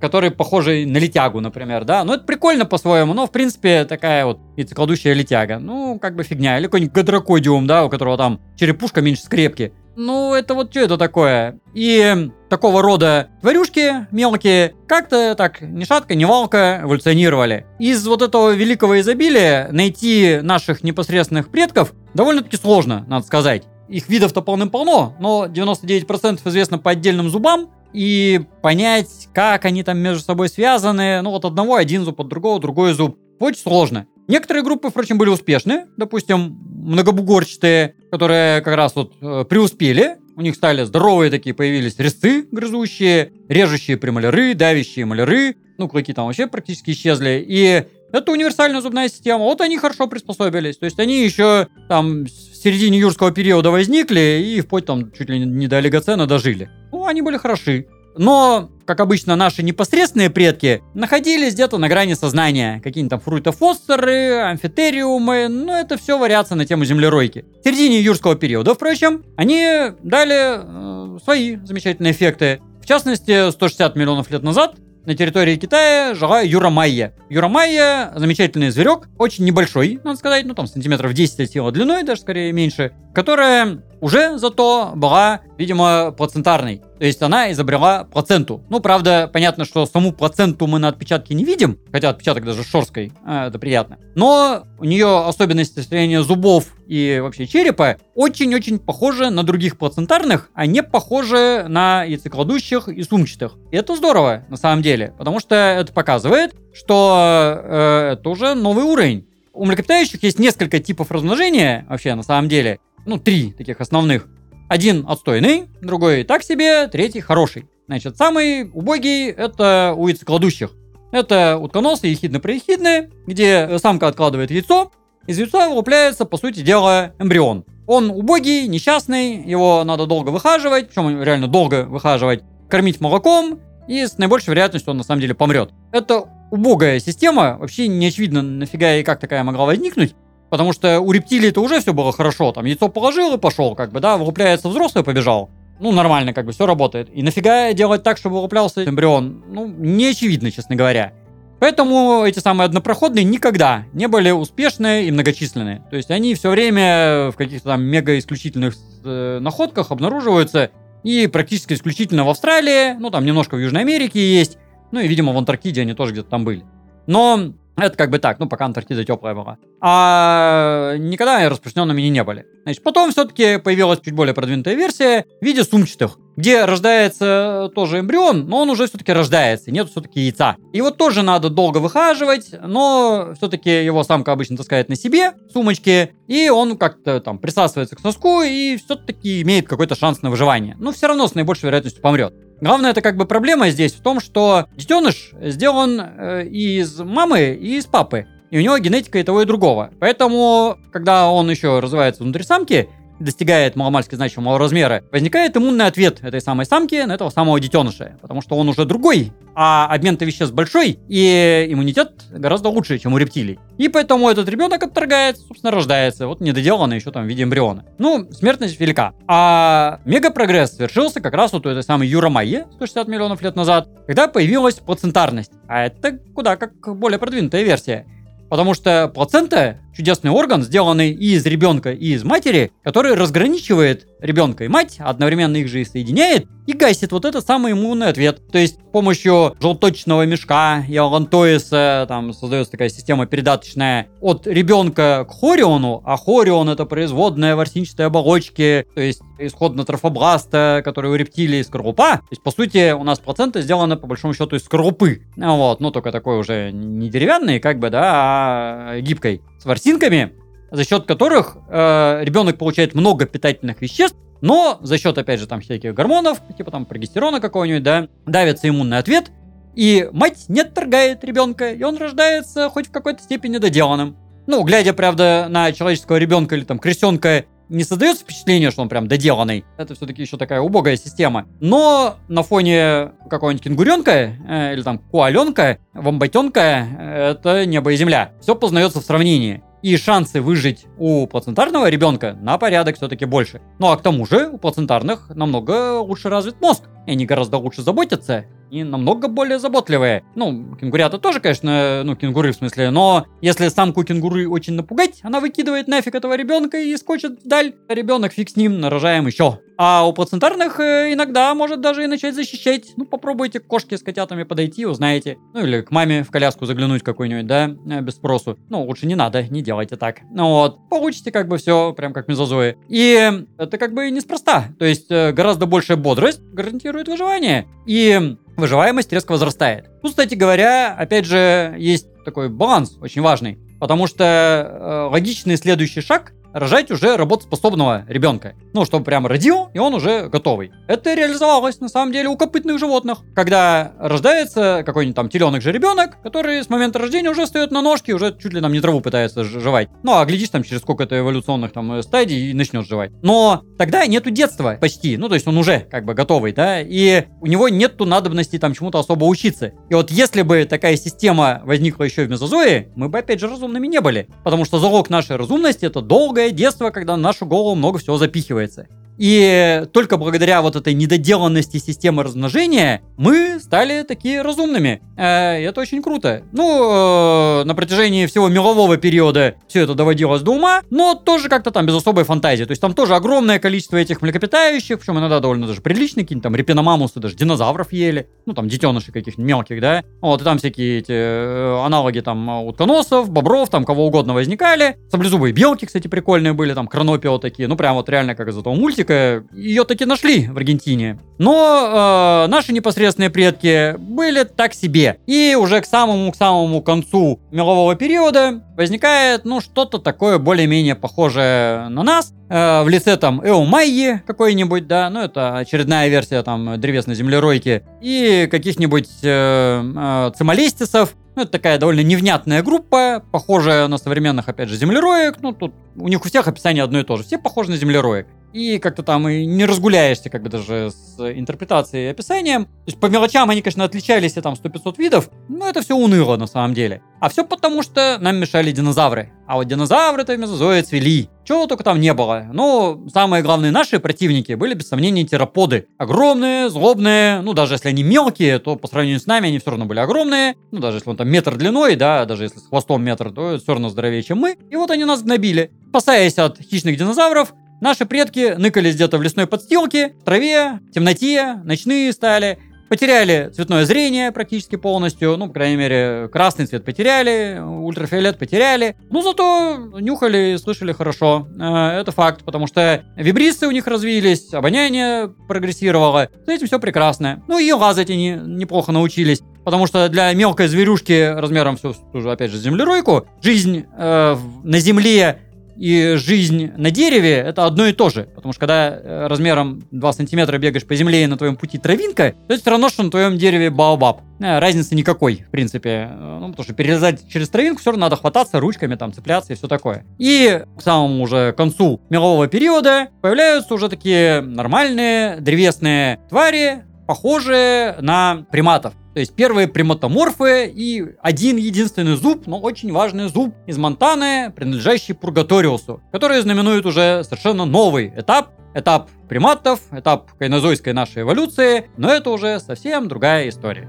который 0.00 0.30
похожий 0.30 0.84
на 0.84 0.98
летягу, 0.98 1.40
например, 1.40 1.84
да. 1.84 2.04
Но 2.04 2.14
это 2.14 2.24
прикольно 2.24 2.66
по-своему, 2.66 3.14
но 3.14 3.26
в 3.26 3.30
принципе 3.30 3.84
такая 3.84 4.26
вот 4.26 4.40
яйцекладущая 4.56 5.14
летяга. 5.14 5.58
Ну, 5.58 5.98
как 6.00 6.16
бы 6.16 6.24
фигня. 6.24 6.58
Или 6.58 6.66
какой-нибудь 6.66 6.94
гадрокодиум, 6.94 7.66
да, 7.66 7.84
у 7.84 7.88
которого 7.88 8.16
там 8.16 8.40
черепушка 8.56 9.00
меньше 9.00 9.22
скрепки. 9.22 9.72
Ну, 9.96 10.34
это 10.34 10.54
вот 10.54 10.70
что 10.70 10.80
это 10.80 10.96
такое? 10.96 11.60
И 11.74 12.30
такого 12.48 12.82
рода 12.82 13.28
тварюшки 13.40 14.06
мелкие 14.10 14.74
как-то 14.86 15.34
так 15.34 15.60
ни 15.60 15.84
шатка, 15.84 16.14
ни 16.14 16.24
валка 16.24 16.80
эволюционировали. 16.82 17.66
Из 17.78 18.06
вот 18.06 18.22
этого 18.22 18.50
великого 18.50 19.00
изобилия 19.00 19.68
найти 19.70 20.40
наших 20.42 20.82
непосредственных 20.82 21.50
предков 21.50 21.92
довольно-таки 22.14 22.56
сложно, 22.56 23.04
надо 23.06 23.26
сказать. 23.26 23.64
Их 23.88 24.08
видов-то 24.08 24.40
полным-полно, 24.40 25.14
но 25.18 25.46
99% 25.46 26.40
известно 26.46 26.78
по 26.78 26.90
отдельным 26.90 27.28
зубам, 27.28 27.68
и 27.92 28.40
понять, 28.62 29.28
как 29.34 29.64
они 29.66 29.82
там 29.82 29.98
между 29.98 30.22
собой 30.22 30.48
связаны, 30.48 31.20
ну 31.20 31.30
вот 31.30 31.44
одного 31.44 31.76
один 31.76 32.04
зуб, 32.04 32.20
от 32.20 32.28
другого 32.28 32.58
другой 32.58 32.94
зуб, 32.94 33.18
очень 33.38 33.60
сложно. 33.60 34.06
Некоторые 34.32 34.62
группы, 34.62 34.88
впрочем, 34.88 35.18
были 35.18 35.28
успешны. 35.28 35.88
Допустим, 35.98 36.58
многобугорчатые, 36.86 37.96
которые 38.10 38.62
как 38.62 38.74
раз 38.76 38.94
вот 38.94 39.12
э, 39.20 39.44
преуспели. 39.46 40.16
У 40.36 40.40
них 40.40 40.54
стали 40.54 40.84
здоровые 40.84 41.30
такие, 41.30 41.54
появились 41.54 41.98
резцы 41.98 42.46
грызущие, 42.50 43.30
режущие 43.50 43.98
премоляры, 43.98 44.54
давящие 44.54 45.04
маляры. 45.04 45.56
Ну, 45.76 45.86
клыки 45.86 46.14
там 46.14 46.28
вообще 46.28 46.46
практически 46.46 46.92
исчезли. 46.92 47.44
И 47.46 47.84
это 48.10 48.32
универсальная 48.32 48.80
зубная 48.80 49.10
система. 49.10 49.44
Вот 49.44 49.60
они 49.60 49.76
хорошо 49.76 50.06
приспособились. 50.06 50.78
То 50.78 50.86
есть 50.86 50.98
они 50.98 51.22
еще 51.22 51.68
там 51.90 52.24
в 52.24 52.30
середине 52.30 53.00
юрского 53.00 53.32
периода 53.32 53.70
возникли 53.70 54.42
и 54.46 54.62
вплоть 54.62 54.86
там 54.86 55.12
чуть 55.12 55.28
ли 55.28 55.40
не 55.40 55.68
до 55.68 55.76
олигоцена 55.76 56.26
дожили. 56.26 56.70
Ну, 56.90 57.04
они 57.04 57.20
были 57.20 57.36
хороши. 57.36 57.86
Но, 58.16 58.70
как 58.84 59.00
обычно, 59.00 59.36
наши 59.36 59.62
непосредственные 59.62 60.30
предки 60.30 60.82
находились 60.94 61.54
где-то 61.54 61.78
на 61.78 61.88
грани 61.88 62.14
сознания. 62.14 62.80
Какие-нибудь 62.82 63.10
там 63.10 63.20
фруитофостеры, 63.20 64.40
амфитериумы, 64.42 65.48
ну 65.48 65.72
это 65.72 65.96
все 65.96 66.18
вариация 66.18 66.56
на 66.56 66.66
тему 66.66 66.84
землеройки. 66.84 67.44
В 67.60 67.64
середине 67.64 68.00
юрского 68.00 68.34
периода, 68.34 68.74
впрочем, 68.74 69.24
они 69.36 69.92
дали 70.02 71.16
э, 71.16 71.18
свои 71.24 71.56
замечательные 71.56 72.12
эффекты. 72.12 72.60
В 72.82 72.86
частности, 72.86 73.50
160 73.50 73.96
миллионов 73.96 74.30
лет 74.30 74.42
назад 74.42 74.76
на 75.06 75.14
территории 75.14 75.56
Китая 75.56 76.14
жила 76.14 76.40
Юрамайя. 76.40 77.14
Юрамайя 77.28 78.12
замечательный 78.14 78.70
зверек, 78.70 79.08
очень 79.18 79.44
небольшой, 79.44 80.00
надо 80.04 80.16
сказать, 80.18 80.44
ну 80.44 80.54
там 80.54 80.66
сантиметров 80.66 81.12
10 81.12 81.40
от 81.40 81.50
тела 81.50 81.72
длиной, 81.72 82.04
даже 82.04 82.20
скорее 82.20 82.52
меньше, 82.52 82.92
которая 83.14 83.82
уже 84.02 84.36
зато 84.36 84.92
была, 84.96 85.42
видимо, 85.56 86.10
плацентарной. 86.10 86.82
То 86.98 87.06
есть 87.06 87.22
она 87.22 87.52
изобрела 87.52 88.02
плаценту. 88.04 88.64
Ну, 88.68 88.80
правда, 88.80 89.30
понятно, 89.32 89.64
что 89.64 89.86
саму 89.86 90.12
плаценту 90.12 90.66
мы 90.66 90.80
на 90.80 90.88
отпечатке 90.88 91.34
не 91.34 91.44
видим, 91.44 91.78
хотя 91.92 92.10
отпечаток 92.10 92.44
даже 92.44 92.64
шорской, 92.64 93.12
а, 93.24 93.46
это 93.46 93.60
приятно. 93.60 93.98
Но 94.16 94.64
у 94.80 94.84
нее 94.84 95.24
особенности 95.24 95.78
строения 95.78 96.22
зубов 96.22 96.64
и 96.88 97.20
вообще 97.22 97.46
черепа 97.46 97.96
очень-очень 98.16 98.80
похожи 98.80 99.30
на 99.30 99.44
других 99.44 99.78
плацентарных, 99.78 100.50
а 100.52 100.66
не 100.66 100.82
похожи 100.82 101.64
на 101.68 102.02
яйцекладущих 102.02 102.88
и 102.88 103.04
сумчатых. 103.04 103.56
И 103.70 103.76
это 103.76 103.94
здорово, 103.94 104.44
на 104.48 104.56
самом 104.56 104.82
деле, 104.82 105.14
потому 105.16 105.38
что 105.38 105.54
это 105.54 105.92
показывает, 105.92 106.56
что 106.74 107.60
э, 107.62 108.12
это 108.14 108.28
уже 108.28 108.54
новый 108.54 108.82
уровень. 108.82 109.28
У 109.54 109.66
млекопитающих 109.66 110.22
есть 110.22 110.38
несколько 110.38 110.80
типов 110.80 111.10
размножения, 111.10 111.86
вообще, 111.88 112.14
на 112.14 112.22
самом 112.22 112.48
деле. 112.48 112.80
Ну, 113.04 113.18
три 113.18 113.52
таких 113.52 113.80
основных. 113.80 114.28
Один 114.68 115.04
отстойный, 115.08 115.68
другой 115.80 116.24
так 116.24 116.42
себе, 116.42 116.86
третий 116.86 117.20
хороший. 117.20 117.66
Значит, 117.88 118.16
самый 118.16 118.70
убогий 118.72 119.28
это 119.30 119.94
у 119.96 120.08
яйцекладущих. 120.08 120.70
Это 121.10 121.58
утконосы 121.58 122.06
ехидно-проехидные, 122.06 123.10
где 123.26 123.78
самка 123.78 124.08
откладывает 124.08 124.50
яйцо, 124.50 124.92
из 125.26 125.38
яйца 125.38 125.68
вылупляется, 125.68 126.24
по 126.24 126.36
сути 126.38 126.60
дела, 126.60 127.12
эмбрион. 127.18 127.64
Он 127.86 128.10
убогий, 128.10 128.66
несчастный, 128.66 129.42
его 129.42 129.84
надо 129.84 130.06
долго 130.06 130.30
выхаживать, 130.30 130.88
причем 130.88 131.22
реально 131.22 131.48
долго 131.48 131.84
выхаживать, 131.84 132.42
кормить 132.70 133.00
молоком, 133.00 133.60
и 133.88 134.06
с 134.06 134.16
наибольшей 134.16 134.52
вероятностью 134.52 134.90
он 134.92 134.96
на 134.96 135.04
самом 135.04 135.20
деле 135.20 135.34
помрет. 135.34 135.70
Это 135.90 136.24
убогая 136.50 136.98
система, 136.98 137.56
вообще 137.58 137.88
не 137.88 138.06
очевидно, 138.06 138.42
нафига 138.42 138.94
и 138.94 139.02
как 139.02 139.20
такая 139.20 139.44
могла 139.44 139.66
возникнуть, 139.66 140.14
потому 140.52 140.74
что 140.74 141.00
у 141.00 141.12
рептилий 141.12 141.48
это 141.48 141.62
уже 141.62 141.80
все 141.80 141.94
было 141.94 142.12
хорошо, 142.12 142.52
там 142.52 142.66
яйцо 142.66 142.90
положил 142.90 143.34
и 143.34 143.38
пошел, 143.38 143.74
как 143.74 143.90
бы, 143.90 144.00
да, 144.00 144.18
вылупляется 144.18 144.68
взрослый 144.68 145.02
побежал. 145.02 145.48
Ну, 145.80 145.92
нормально, 145.92 146.34
как 146.34 146.44
бы, 146.44 146.52
все 146.52 146.66
работает. 146.66 147.08
И 147.10 147.22
нафига 147.22 147.72
делать 147.72 148.02
так, 148.02 148.18
чтобы 148.18 148.36
вылуплялся 148.36 148.84
эмбрион? 148.84 149.44
Ну, 149.48 149.66
не 149.66 150.10
очевидно, 150.10 150.50
честно 150.50 150.76
говоря. 150.76 151.14
Поэтому 151.58 152.24
эти 152.26 152.38
самые 152.38 152.66
однопроходные 152.66 153.24
никогда 153.24 153.86
не 153.94 154.08
были 154.08 154.30
успешные 154.30 155.08
и 155.08 155.10
многочисленные. 155.10 155.84
То 155.88 155.96
есть 155.96 156.10
они 156.10 156.34
все 156.34 156.50
время 156.50 157.30
в 157.30 157.36
каких-то 157.36 157.68
там 157.68 157.82
мега 157.84 158.18
исключительных 158.18 158.74
э, 159.06 159.38
находках 159.40 159.90
обнаруживаются 159.90 160.70
и 161.02 161.28
практически 161.28 161.72
исключительно 161.72 162.24
в 162.24 162.28
Австралии, 162.28 162.92
ну 162.98 163.08
там 163.08 163.24
немножко 163.24 163.54
в 163.54 163.58
Южной 163.58 163.80
Америке 163.80 164.20
есть, 164.20 164.58
ну 164.90 165.00
и, 165.00 165.08
видимо, 165.08 165.32
в 165.32 165.38
Антарктиде 165.38 165.80
они 165.80 165.94
тоже 165.94 166.12
где-то 166.12 166.28
там 166.28 166.44
были. 166.44 166.62
Но 167.06 167.54
это 167.76 167.96
как 167.96 168.10
бы 168.10 168.18
так, 168.18 168.38
ну, 168.38 168.48
пока 168.48 168.66
Антарктида 168.66 169.04
теплая 169.04 169.34
была. 169.34 169.58
А 169.80 170.94
никогда 170.98 171.48
распространенными 171.48 172.02
не 172.02 172.22
были. 172.22 172.46
Значит, 172.64 172.82
потом 172.82 173.10
все-таки 173.10 173.58
появилась 173.58 174.00
чуть 174.00 174.14
более 174.14 174.34
продвинутая 174.34 174.74
версия 174.74 175.24
в 175.40 175.44
виде 175.44 175.64
сумчатых, 175.64 176.18
где 176.36 176.64
рождается 176.64 177.70
тоже 177.74 178.00
эмбрион, 178.00 178.46
но 178.46 178.62
он 178.62 178.70
уже 178.70 178.86
все-таки 178.86 179.12
рождается, 179.12 179.70
нет 179.70 179.88
все-таки 179.90 180.20
яйца. 180.20 180.56
Его 180.72 180.90
тоже 180.90 181.22
надо 181.22 181.48
долго 181.48 181.78
выхаживать, 181.78 182.50
но 182.62 183.32
все-таки 183.36 183.84
его 183.84 184.04
самка 184.04 184.32
обычно 184.32 184.56
таскает 184.56 184.88
на 184.88 184.94
себе, 184.96 185.32
сумочки, 185.52 186.14
и 186.28 186.50
он 186.50 186.76
как-то 186.76 187.20
там 187.20 187.38
присасывается 187.38 187.96
к 187.96 188.00
соску 188.00 188.42
и 188.42 188.76
все-таки 188.76 189.42
имеет 189.42 189.66
какой-то 189.66 189.94
шанс 189.94 190.22
на 190.22 190.30
выживание. 190.30 190.76
Но 190.78 190.92
все 190.92 191.08
равно 191.08 191.26
с 191.26 191.34
наибольшей 191.34 191.66
вероятностью 191.66 192.02
помрет. 192.02 192.34
Главная 192.62 192.92
это 192.92 193.00
как 193.00 193.16
бы 193.16 193.24
проблема 193.24 193.70
здесь 193.70 193.92
в 193.92 194.00
том, 194.02 194.20
что 194.20 194.66
детеныш 194.76 195.32
сделан 195.40 196.00
э, 196.00 196.46
из 196.46 197.00
мамы 197.00 197.58
и 197.60 197.76
из 197.76 197.86
папы. 197.86 198.28
И 198.52 198.58
у 198.58 198.60
него 198.60 198.78
генетика 198.78 199.18
и 199.18 199.24
того 199.24 199.42
и 199.42 199.46
другого. 199.46 199.90
Поэтому, 199.98 200.78
когда 200.92 201.28
он 201.28 201.50
еще 201.50 201.80
развивается 201.80 202.22
внутри 202.22 202.44
самки, 202.44 202.88
достигает 203.22 203.76
маломальски 203.76 204.14
значимого 204.14 204.58
размера, 204.58 205.02
возникает 205.10 205.56
иммунный 205.56 205.86
ответ 205.86 206.18
этой 206.22 206.40
самой 206.40 206.66
самки 206.66 207.02
на 207.02 207.12
этого 207.12 207.30
самого 207.30 207.58
детеныша, 207.58 208.18
потому 208.20 208.42
что 208.42 208.56
он 208.56 208.68
уже 208.68 208.84
другой, 208.84 209.32
а 209.54 209.86
обмен-то 209.86 210.24
веществ 210.24 210.54
большой, 210.54 210.98
и 211.08 211.66
иммунитет 211.70 212.24
гораздо 212.30 212.68
лучше, 212.68 212.98
чем 212.98 213.14
у 213.14 213.18
рептилий. 213.18 213.58
И 213.78 213.88
поэтому 213.88 214.28
этот 214.28 214.48
ребенок 214.48 214.82
отторгается, 214.82 215.42
собственно, 215.46 215.70
рождается, 215.70 216.26
вот 216.26 216.40
недоделанный 216.40 216.96
еще 216.96 217.10
там 217.10 217.24
в 217.24 217.26
виде 217.26 217.42
эмбриона. 217.42 217.84
Ну, 217.98 218.30
смертность 218.32 218.78
велика. 218.78 219.14
А 219.26 220.00
мегапрогресс 220.04 220.76
совершился 220.76 221.20
как 221.20 221.34
раз 221.34 221.52
вот 221.52 221.66
у 221.66 221.70
этой 221.70 221.82
самой 221.82 222.08
Юра 222.08 222.28
Майе 222.28 222.66
160 222.74 223.08
миллионов 223.08 223.42
лет 223.42 223.56
назад, 223.56 223.88
когда 224.06 224.28
появилась 224.28 224.74
плацентарность. 224.74 225.52
А 225.68 225.84
это 225.84 226.18
куда 226.34 226.56
как 226.56 226.96
более 226.96 227.18
продвинутая 227.18 227.62
версия. 227.62 228.06
Потому 228.48 228.74
что 228.74 229.08
плацента 229.08 229.78
чудесный 229.96 230.30
орган, 230.30 230.62
сделанный 230.62 231.10
и 231.10 231.34
из 231.34 231.46
ребенка, 231.46 231.92
и 231.92 232.14
из 232.14 232.24
матери, 232.24 232.72
который 232.82 233.14
разграничивает 233.14 234.06
ребенка 234.20 234.64
и 234.64 234.68
мать, 234.68 234.96
одновременно 234.98 235.56
их 235.56 235.68
же 235.68 235.80
и 235.80 235.84
соединяет, 235.84 236.46
и 236.66 236.74
гасит 236.74 237.10
вот 237.12 237.24
этот 237.24 237.44
самый 237.44 237.72
иммунный 237.72 238.08
ответ. 238.08 238.40
То 238.50 238.58
есть 238.58 238.76
с 238.76 238.92
помощью 238.92 239.56
желточного 239.60 240.24
мешка 240.26 240.84
и 240.88 240.96
алантоиса 240.96 242.04
там 242.08 242.32
создается 242.32 242.72
такая 242.72 242.88
система 242.88 243.26
передаточная 243.26 244.08
от 244.20 244.46
ребенка 244.46 245.26
к 245.28 245.32
хориону, 245.32 246.02
а 246.04 246.16
хорион 246.16 246.68
это 246.68 246.84
производная 246.84 247.56
ворсинчатой 247.56 248.06
оболочки, 248.06 248.86
то 248.94 249.00
есть 249.00 249.22
исходно 249.38 249.84
трофобласта, 249.84 250.82
который 250.84 251.10
у 251.10 251.14
рептилий 251.14 251.64
скорлупа. 251.64 252.18
То 252.18 252.28
есть, 252.30 252.42
по 252.42 252.52
сути, 252.52 252.92
у 252.92 253.02
нас 253.02 253.18
плацента 253.18 253.60
сделана, 253.60 253.96
по 253.96 254.06
большому 254.06 254.34
счету, 254.34 254.54
из 254.54 254.64
скорлупы. 254.64 255.22
Вот, 255.36 255.80
ну, 255.80 255.90
только 255.90 256.12
такой 256.12 256.38
уже 256.38 256.70
не 256.70 257.10
деревянный, 257.10 257.58
как 257.58 257.80
бы, 257.80 257.90
да, 257.90 258.02
а 258.04 259.00
гибкой 259.00 259.42
с 259.62 259.64
ворсинками, 259.64 260.32
за 260.72 260.84
счет 260.84 261.06
которых 261.06 261.56
э, 261.68 262.20
ребенок 262.24 262.58
получает 262.58 262.94
много 262.94 263.26
питательных 263.26 263.80
веществ, 263.80 264.16
но 264.40 264.78
за 264.82 264.98
счет, 264.98 265.16
опять 265.16 265.38
же, 265.38 265.46
там 265.46 265.60
всяких 265.60 265.94
гормонов, 265.94 266.38
типа 266.56 266.72
там 266.72 266.84
прогестерона 266.84 267.40
какого-нибудь, 267.40 267.82
да, 267.84 268.08
давится 268.26 268.68
иммунный 268.68 268.98
ответ, 268.98 269.30
и 269.76 270.08
мать 270.12 270.46
не 270.48 270.62
отторгает 270.62 271.22
ребенка, 271.22 271.70
и 271.70 271.82
он 271.84 271.96
рождается 271.96 272.68
хоть 272.70 272.88
в 272.88 272.90
какой-то 272.90 273.22
степени 273.22 273.58
доделанным. 273.58 274.16
Ну, 274.48 274.64
глядя, 274.64 274.92
правда, 274.92 275.46
на 275.48 275.70
человеческого 275.70 276.16
ребенка 276.16 276.56
или 276.56 276.64
там 276.64 276.80
крестенка, 276.80 277.44
не 277.72 277.84
создается 277.84 278.22
впечатление, 278.22 278.70
что 278.70 278.82
он 278.82 278.88
прям 278.88 279.08
доделанный. 279.08 279.64
Это 279.78 279.94
все-таки 279.94 280.22
еще 280.22 280.36
такая 280.36 280.60
убогая 280.60 280.96
система. 280.96 281.46
Но 281.60 282.16
на 282.28 282.42
фоне 282.42 283.12
какого-нибудь 283.28 283.64
кенгуренка 283.64 284.12
э, 284.12 284.74
или 284.74 284.82
там 284.82 284.98
куаленка, 284.98 285.78
вамбатенка, 285.94 286.60
э, 286.60 287.30
это 287.30 287.66
небо 287.66 287.92
и 287.92 287.96
земля. 287.96 288.32
Все 288.40 288.54
познается 288.54 289.00
в 289.00 289.04
сравнении 289.04 289.62
и 289.82 289.96
шансы 289.96 290.40
выжить 290.40 290.86
у 290.96 291.26
плацентарного 291.26 291.88
ребенка 291.90 292.36
на 292.40 292.56
порядок 292.56 292.96
все-таки 292.96 293.24
больше. 293.24 293.60
Ну 293.78 293.90
а 293.90 293.96
к 293.96 294.02
тому 294.02 294.26
же 294.26 294.48
у 294.48 294.58
плацентарных 294.58 295.30
намного 295.34 295.98
лучше 295.98 296.28
развит 296.28 296.60
мозг. 296.60 296.84
И 297.06 297.12
они 297.12 297.26
гораздо 297.26 297.58
лучше 297.58 297.82
заботятся 297.82 298.46
и 298.72 298.84
намного 298.84 299.28
более 299.28 299.58
заботливые. 299.58 300.24
Ну, 300.34 300.74
кенгурята 300.76 301.18
тоже, 301.18 301.40
конечно, 301.40 302.02
ну, 302.04 302.16
кенгуры 302.16 302.52
в 302.52 302.56
смысле, 302.56 302.90
но 302.90 303.26
если 303.42 303.68
самку 303.68 304.02
кенгуры 304.02 304.48
очень 304.48 304.72
напугать, 304.72 305.20
она 305.22 305.40
выкидывает 305.40 305.88
нафиг 305.88 306.14
этого 306.14 306.34
ребенка 306.36 306.78
и 306.78 306.96
скочит 306.96 307.42
вдаль. 307.44 307.74
Ребенок 307.88 308.32
фиг 308.32 308.48
с 308.48 308.56
ним, 308.56 308.80
нарожаем 308.80 309.26
еще. 309.26 309.58
А 309.76 310.06
у 310.06 310.12
плацентарных 310.12 310.80
э, 310.80 311.12
иногда 311.12 311.54
может 311.54 311.80
даже 311.80 312.04
и 312.04 312.06
начать 312.06 312.34
защищать. 312.34 312.92
Ну, 312.96 313.04
попробуйте 313.04 313.58
к 313.58 313.66
кошке 313.66 313.98
с 313.98 314.02
котятами 314.02 314.44
подойти, 314.44 314.86
узнаете. 314.86 315.38
Ну, 315.54 315.64
или 315.64 315.80
к 315.80 315.90
маме 315.90 316.22
в 316.22 316.30
коляску 316.30 316.66
заглянуть 316.66 317.02
какой-нибудь, 317.02 317.46
да, 317.46 317.68
э, 317.90 318.00
без 318.00 318.14
спросу. 318.14 318.58
Ну, 318.68 318.84
лучше 318.84 319.06
не 319.06 319.16
надо, 319.16 319.42
не 319.42 319.60
делайте 319.60 319.96
так. 319.96 320.20
Ну 320.30 320.48
вот, 320.48 320.88
получите 320.88 321.32
как 321.32 321.48
бы 321.48 321.58
все, 321.58 321.92
прям 321.94 322.12
как 322.12 322.28
мезозои. 322.28 322.76
И 322.88 323.44
это 323.58 323.76
как 323.76 323.92
бы 323.92 324.10
неспроста. 324.10 324.66
То 324.78 324.84
есть 324.84 325.10
э, 325.10 325.32
гораздо 325.32 325.66
большая 325.66 325.96
бодрость 325.96 326.42
гарантирует 326.52 326.91
выживание. 327.08 327.66
И 327.86 328.36
выживаемость 328.56 329.12
резко 329.12 329.32
возрастает. 329.32 329.90
Тут, 330.02 330.12
кстати 330.12 330.34
говоря, 330.34 330.94
опять 330.94 331.24
же, 331.24 331.74
есть 331.78 332.06
такой 332.24 332.48
баланс 332.48 332.96
очень 333.00 333.22
важный. 333.22 333.58
Потому 333.80 334.06
что 334.06 334.24
э, 334.24 335.08
логичный 335.10 335.56
следующий 335.56 336.02
шаг 336.02 336.32
рожать 336.52 336.90
уже 336.90 337.16
работоспособного 337.16 338.04
ребенка. 338.08 338.54
Ну, 338.72 338.84
чтобы 338.84 339.04
прямо 339.04 339.28
родил, 339.28 339.68
и 339.74 339.78
он 339.78 339.94
уже 339.94 340.28
готовый. 340.28 340.72
Это 340.88 341.14
реализовалось, 341.14 341.80
на 341.80 341.88
самом 341.88 342.12
деле, 342.12 342.28
у 342.28 342.36
копытных 342.36 342.78
животных. 342.78 343.18
Когда 343.34 343.92
рождается 343.98 344.82
какой-нибудь 344.84 345.16
там 345.16 345.28
теленок 345.28 345.62
же 345.62 345.72
ребенок, 345.72 346.22
который 346.22 346.62
с 346.62 346.68
момента 346.68 346.98
рождения 346.98 347.30
уже 347.30 347.44
встает 347.44 347.70
на 347.70 347.82
ножки, 347.82 348.12
уже 348.12 348.36
чуть 348.40 348.52
ли 348.52 348.60
там 348.60 348.72
не 348.72 348.80
траву 348.80 349.00
пытается 349.00 349.44
жевать. 349.44 349.88
Ну, 350.02 350.16
а 350.16 350.24
глядишь 350.24 350.50
там 350.50 350.62
через 350.62 350.80
сколько-то 350.80 351.18
эволюционных 351.18 351.72
там 351.72 351.92
э, 351.92 352.02
стадий 352.02 352.50
и 352.50 352.54
начнет 352.54 352.86
жевать. 352.86 353.12
Но 353.22 353.62
тогда 353.78 354.06
нету 354.06 354.30
детства 354.30 354.78
почти. 354.80 355.16
Ну, 355.16 355.28
то 355.28 355.34
есть 355.34 355.46
он 355.46 355.56
уже 355.56 355.80
как 355.90 356.04
бы 356.04 356.14
готовый, 356.14 356.52
да, 356.52 356.80
и 356.80 357.26
у 357.40 357.46
него 357.46 357.68
нету 357.68 358.04
надобности 358.04 358.58
там 358.58 358.74
чему-то 358.74 358.98
особо 358.98 359.24
учиться. 359.24 359.72
И 359.90 359.94
вот 359.94 360.10
если 360.10 360.42
бы 360.42 360.64
такая 360.64 360.96
система 360.96 361.62
возникла 361.64 362.04
еще 362.04 362.24
в 362.24 362.30
мезозое, 362.30 362.88
мы 362.96 363.08
бы 363.08 363.18
опять 363.18 363.40
же 363.40 363.48
разумными 363.48 363.86
не 363.86 364.00
были. 364.00 364.28
Потому 364.44 364.64
что 364.64 364.78
залог 364.78 365.10
нашей 365.10 365.36
разумности 365.36 365.84
это 365.84 366.00
долгая 366.00 366.41
долгое 366.42 366.50
детство, 366.50 366.90
когда 366.90 367.16
на 367.16 367.22
нашу 367.22 367.46
голову 367.46 367.74
много 367.74 367.98
всего 367.98 368.18
запихивается. 368.18 368.88
И 369.22 369.84
только 369.92 370.16
благодаря 370.16 370.62
вот 370.62 370.74
этой 370.74 370.94
недоделанности 370.94 371.76
системы 371.76 372.24
размножения 372.24 373.02
мы 373.16 373.60
стали 373.60 374.02
такие 374.02 374.42
разумными. 374.42 375.00
Э, 375.16 375.62
это 375.62 375.80
очень 375.80 376.02
круто. 376.02 376.42
Ну, 376.50 377.60
э, 377.60 377.62
на 377.62 377.76
протяжении 377.76 378.26
всего 378.26 378.48
мирового 378.48 378.96
периода 378.96 379.54
все 379.68 379.82
это 379.82 379.94
доводилось 379.94 380.42
до 380.42 380.50
ума, 380.50 380.82
но 380.90 381.14
тоже 381.14 381.48
как-то 381.48 381.70
там 381.70 381.86
без 381.86 381.94
особой 381.94 382.24
фантазии. 382.24 382.64
То 382.64 382.72
есть 382.72 382.82
там 382.82 382.94
тоже 382.94 383.14
огромное 383.14 383.60
количество 383.60 383.96
этих 383.96 384.22
млекопитающих, 384.22 384.98
причем 384.98 385.20
иногда 385.20 385.38
довольно 385.38 385.68
даже 385.68 385.82
приличные, 385.82 386.24
какие-нибудь 386.24 386.42
там 386.42 386.56
репиномамусы, 386.56 387.20
даже 387.20 387.36
динозавров 387.36 387.92
ели. 387.92 388.28
Ну, 388.44 388.54
там 388.54 388.66
детеныши 388.66 389.12
каких-нибудь 389.12 389.48
мелких, 389.48 389.80
да. 389.80 390.02
Вот, 390.20 390.40
и 390.40 390.44
там 390.44 390.58
всякие 390.58 390.98
эти 390.98 391.12
э, 391.12 391.80
аналоги 391.84 392.18
там 392.18 392.48
утконосов, 392.64 393.30
бобров, 393.30 393.70
там 393.70 393.84
кого 393.84 394.04
угодно 394.04 394.34
возникали. 394.34 394.96
Саблезубые 395.12 395.52
белки, 395.52 395.86
кстати, 395.86 396.08
прикольные 396.08 396.54
были, 396.54 396.74
там 396.74 396.88
кранопио 396.88 397.38
такие. 397.38 397.68
Ну, 397.68 397.76
прям 397.76 397.94
вот 397.94 398.08
реально 398.08 398.34
как 398.34 398.48
из 398.48 398.58
этого 398.58 398.74
мультика 398.74 399.11
мультика 399.12 399.44
ее 399.52 399.84
таки 399.84 400.04
нашли 400.04 400.48
в 400.48 400.56
Аргентине. 400.56 401.18
Но 401.38 402.44
э, 402.44 402.50
наши 402.50 402.72
непосредственные 402.72 403.30
предки 403.30 403.96
были 403.98 404.44
так 404.44 404.74
себе. 404.74 405.18
И 405.26 405.56
уже 405.58 405.80
к 405.80 405.86
самому 405.86 406.30
к 406.30 406.36
самому 406.36 406.82
концу 406.82 407.40
мелового 407.50 407.94
периода 407.96 408.62
возникает, 408.76 409.44
ну, 409.44 409.60
что-то 409.60 409.98
такое 409.98 410.38
более-менее 410.38 410.94
похожее 410.94 411.88
на 411.88 412.02
нас. 412.02 412.32
Э, 412.48 412.82
в 412.84 412.88
лице 412.88 413.16
там 413.16 413.44
Эомайи 413.44 414.22
какой-нибудь, 414.26 414.86
да, 414.86 415.10
ну, 415.10 415.20
это 415.20 415.56
очередная 415.56 416.08
версия 416.08 416.42
там 416.42 416.80
древесной 416.80 417.14
землеройки. 417.16 417.82
И 418.00 418.48
каких-нибудь 418.50 419.08
э, 419.22 419.82
э, 419.96 420.30
цималестисов, 420.36 421.14
Ну, 421.34 421.42
это 421.42 421.52
такая 421.52 421.78
довольно 421.78 422.02
невнятная 422.02 422.62
группа, 422.62 423.22
похожая 423.32 423.88
на 423.88 423.96
современных, 423.96 424.48
опять 424.48 424.68
же, 424.68 424.76
землероек. 424.76 425.36
Ну, 425.40 425.52
тут 425.52 425.72
у 425.96 426.08
них 426.08 426.20
у 426.20 426.28
всех 426.28 426.46
описание 426.46 426.84
одно 426.84 427.00
и 427.00 427.04
то 427.04 427.16
же. 427.16 427.24
Все 427.24 427.38
похожи 427.38 427.70
на 427.70 427.76
землероек 427.78 428.26
и 428.52 428.78
как-то 428.78 429.02
там 429.02 429.28
и 429.28 429.44
не 429.46 429.64
разгуляешься 429.64 430.30
как 430.30 430.42
бы 430.42 430.48
даже 430.48 430.90
с 430.90 431.20
интерпретацией 431.20 432.06
и 432.06 432.10
описанием. 432.10 432.64
То 432.64 432.70
есть 432.86 433.00
по 433.00 433.06
мелочам 433.06 433.50
они, 433.50 433.62
конечно, 433.62 433.84
отличались 433.84 434.32
там 434.32 434.54
100-500 434.54 434.94
видов, 434.98 435.30
но 435.48 435.68
это 435.68 435.82
все 435.82 435.94
уныло 435.94 436.36
на 436.36 436.46
самом 436.46 436.74
деле. 436.74 437.02
А 437.20 437.28
все 437.28 437.44
потому, 437.44 437.82
что 437.82 438.18
нам 438.20 438.36
мешали 438.36 438.72
динозавры. 438.72 439.30
А 439.46 439.56
вот 439.56 439.68
динозавры-то 439.68 440.34
в 440.34 440.38
мезозое 440.38 440.82
цвели. 440.82 441.28
Чего 441.44 441.66
только 441.66 441.84
там 441.84 442.00
не 442.00 442.12
было. 442.14 442.48
Но 442.52 443.00
самые 443.12 443.42
главные 443.42 443.70
наши 443.70 444.00
противники 444.00 444.54
были, 444.54 444.74
без 444.74 444.88
сомнения, 444.88 445.24
тераподы. 445.24 445.86
Огромные, 445.98 446.68
злобные, 446.68 447.40
ну 447.42 447.52
даже 447.52 447.74
если 447.74 447.88
они 447.88 448.02
мелкие, 448.02 448.58
то 448.58 448.76
по 448.76 448.88
сравнению 448.88 449.20
с 449.20 449.26
нами 449.26 449.48
они 449.48 449.58
все 449.58 449.70
равно 449.70 449.86
были 449.86 450.00
огромные. 450.00 450.56
Ну 450.72 450.80
даже 450.80 450.96
если 450.98 451.10
он 451.10 451.16
там 451.16 451.28
метр 451.28 451.56
длиной, 451.56 451.96
да, 451.96 452.24
даже 452.24 452.44
если 452.44 452.58
с 452.58 452.66
хвостом 452.66 453.04
метр, 453.04 453.30
то 453.30 453.58
все 453.58 453.72
равно 453.72 453.88
здоровее, 453.88 454.22
чем 454.22 454.38
мы. 454.38 454.56
И 454.70 454.76
вот 454.76 454.90
они 454.90 455.04
нас 455.04 455.22
гнобили. 455.22 455.70
Спасаясь 455.90 456.38
от 456.38 456.58
хищных 456.58 456.96
динозавров, 456.96 457.54
Наши 457.82 458.06
предки 458.06 458.54
ныкались 458.56 458.94
где-то 458.94 459.18
в 459.18 459.22
лесной 459.22 459.48
подстилке, 459.48 460.14
в 460.20 460.24
траве, 460.24 460.78
в 460.88 460.92
темноте, 460.92 461.54
ночные 461.64 462.12
стали, 462.12 462.60
потеряли 462.88 463.50
цветное 463.52 463.84
зрение 463.86 464.30
практически 464.30 464.76
полностью, 464.76 465.36
ну, 465.36 465.48
по 465.48 465.54
крайней 465.54 465.74
мере, 465.74 466.28
красный 466.32 466.66
цвет 466.66 466.84
потеряли, 466.84 467.58
ультрафиолет 467.60 468.38
потеряли, 468.38 468.94
но 469.10 469.20
зато 469.20 469.90
нюхали 469.98 470.54
и 470.54 470.58
слышали 470.58 470.92
хорошо. 470.92 471.48
Э, 471.58 471.98
это 472.00 472.12
факт, 472.12 472.44
потому 472.44 472.68
что 472.68 473.02
вибрисы 473.16 473.66
у 473.66 473.72
них 473.72 473.88
развились, 473.88 474.54
обоняние 474.54 475.34
прогрессировало, 475.48 476.28
с 476.46 476.48
этим 476.48 476.68
все 476.68 476.78
прекрасно. 476.78 477.42
Ну 477.48 477.58
и 477.58 477.72
лазать 477.72 478.10
они 478.10 478.38
неплохо 478.46 478.92
научились. 478.92 479.40
Потому 479.64 479.88
что 479.88 480.08
для 480.08 480.32
мелкой 480.34 480.68
зверюшки 480.68 481.34
размером 481.34 481.76
всю, 481.76 481.96
уже 482.12 482.30
опять 482.30 482.52
же, 482.52 482.58
землеройку, 482.58 483.26
жизнь 483.42 483.86
э, 483.96 484.36
на 484.62 484.78
земле 484.78 485.40
и 485.76 486.14
жизнь 486.16 486.72
на 486.76 486.90
дереве 486.90 487.36
это 487.36 487.66
одно 487.66 487.86
и 487.86 487.92
то 487.92 488.10
же. 488.10 488.24
Потому 488.34 488.52
что 488.52 488.60
когда 488.60 488.90
э, 488.90 489.26
размером 489.26 489.82
2 489.90 490.12
сантиметра 490.12 490.58
бегаешь 490.58 490.86
по 490.86 490.94
земле 490.94 491.24
и 491.24 491.26
на 491.26 491.36
твоем 491.36 491.56
пути 491.56 491.78
травинка, 491.78 492.34
то 492.46 492.54
это 492.54 492.62
все 492.62 492.70
равно, 492.70 492.88
что 492.88 493.02
на 493.02 493.10
твоем 493.10 493.38
дереве 493.38 493.70
баобаб. 493.70 494.20
Э, 494.40 494.58
разницы 494.58 494.94
никакой, 494.94 495.44
в 495.46 495.50
принципе. 495.50 496.08
Э, 496.10 496.38
ну, 496.40 496.50
потому 496.50 496.64
что 496.64 496.74
перелезать 496.74 497.28
через 497.28 497.48
травинку 497.48 497.80
все 497.80 497.90
равно 497.90 498.06
надо 498.06 498.16
хвататься 498.16 498.60
ручками, 498.60 498.94
там, 498.94 499.12
цепляться 499.12 499.52
и 499.52 499.56
все 499.56 499.68
такое. 499.68 500.04
И 500.18 500.62
к 500.78 500.82
самому 500.82 501.22
уже 501.22 501.52
концу 501.52 502.00
мелового 502.10 502.48
периода 502.48 503.08
появляются 503.20 503.74
уже 503.74 503.88
такие 503.88 504.40
нормальные 504.40 505.40
древесные 505.40 506.20
твари, 506.28 506.84
похожие 507.06 507.96
на 508.00 508.46
приматов. 508.50 508.94
То 509.14 509.20
есть 509.20 509.34
первые 509.34 509.68
приматоморфы 509.68 510.66
и 510.66 511.04
один 511.20 511.56
единственный 511.56 512.16
зуб, 512.16 512.46
но 512.46 512.58
очень 512.58 512.92
важный 512.92 513.28
зуб 513.28 513.54
из 513.66 513.76
Монтаны, 513.76 514.52
принадлежащий 514.54 515.12
Пургаториусу, 515.12 516.02
который 516.10 516.40
знаменует 516.40 516.86
уже 516.86 517.22
совершенно 517.24 517.66
новый 517.66 518.12
этап, 518.16 518.52
этап 518.74 519.10
приматов, 519.28 519.80
этап 519.92 520.32
кайнозойской 520.38 520.94
нашей 520.94 521.22
эволюции, 521.22 521.90
но 521.96 522.08
это 522.10 522.30
уже 522.30 522.58
совсем 522.60 523.08
другая 523.08 523.48
история. 523.48 523.86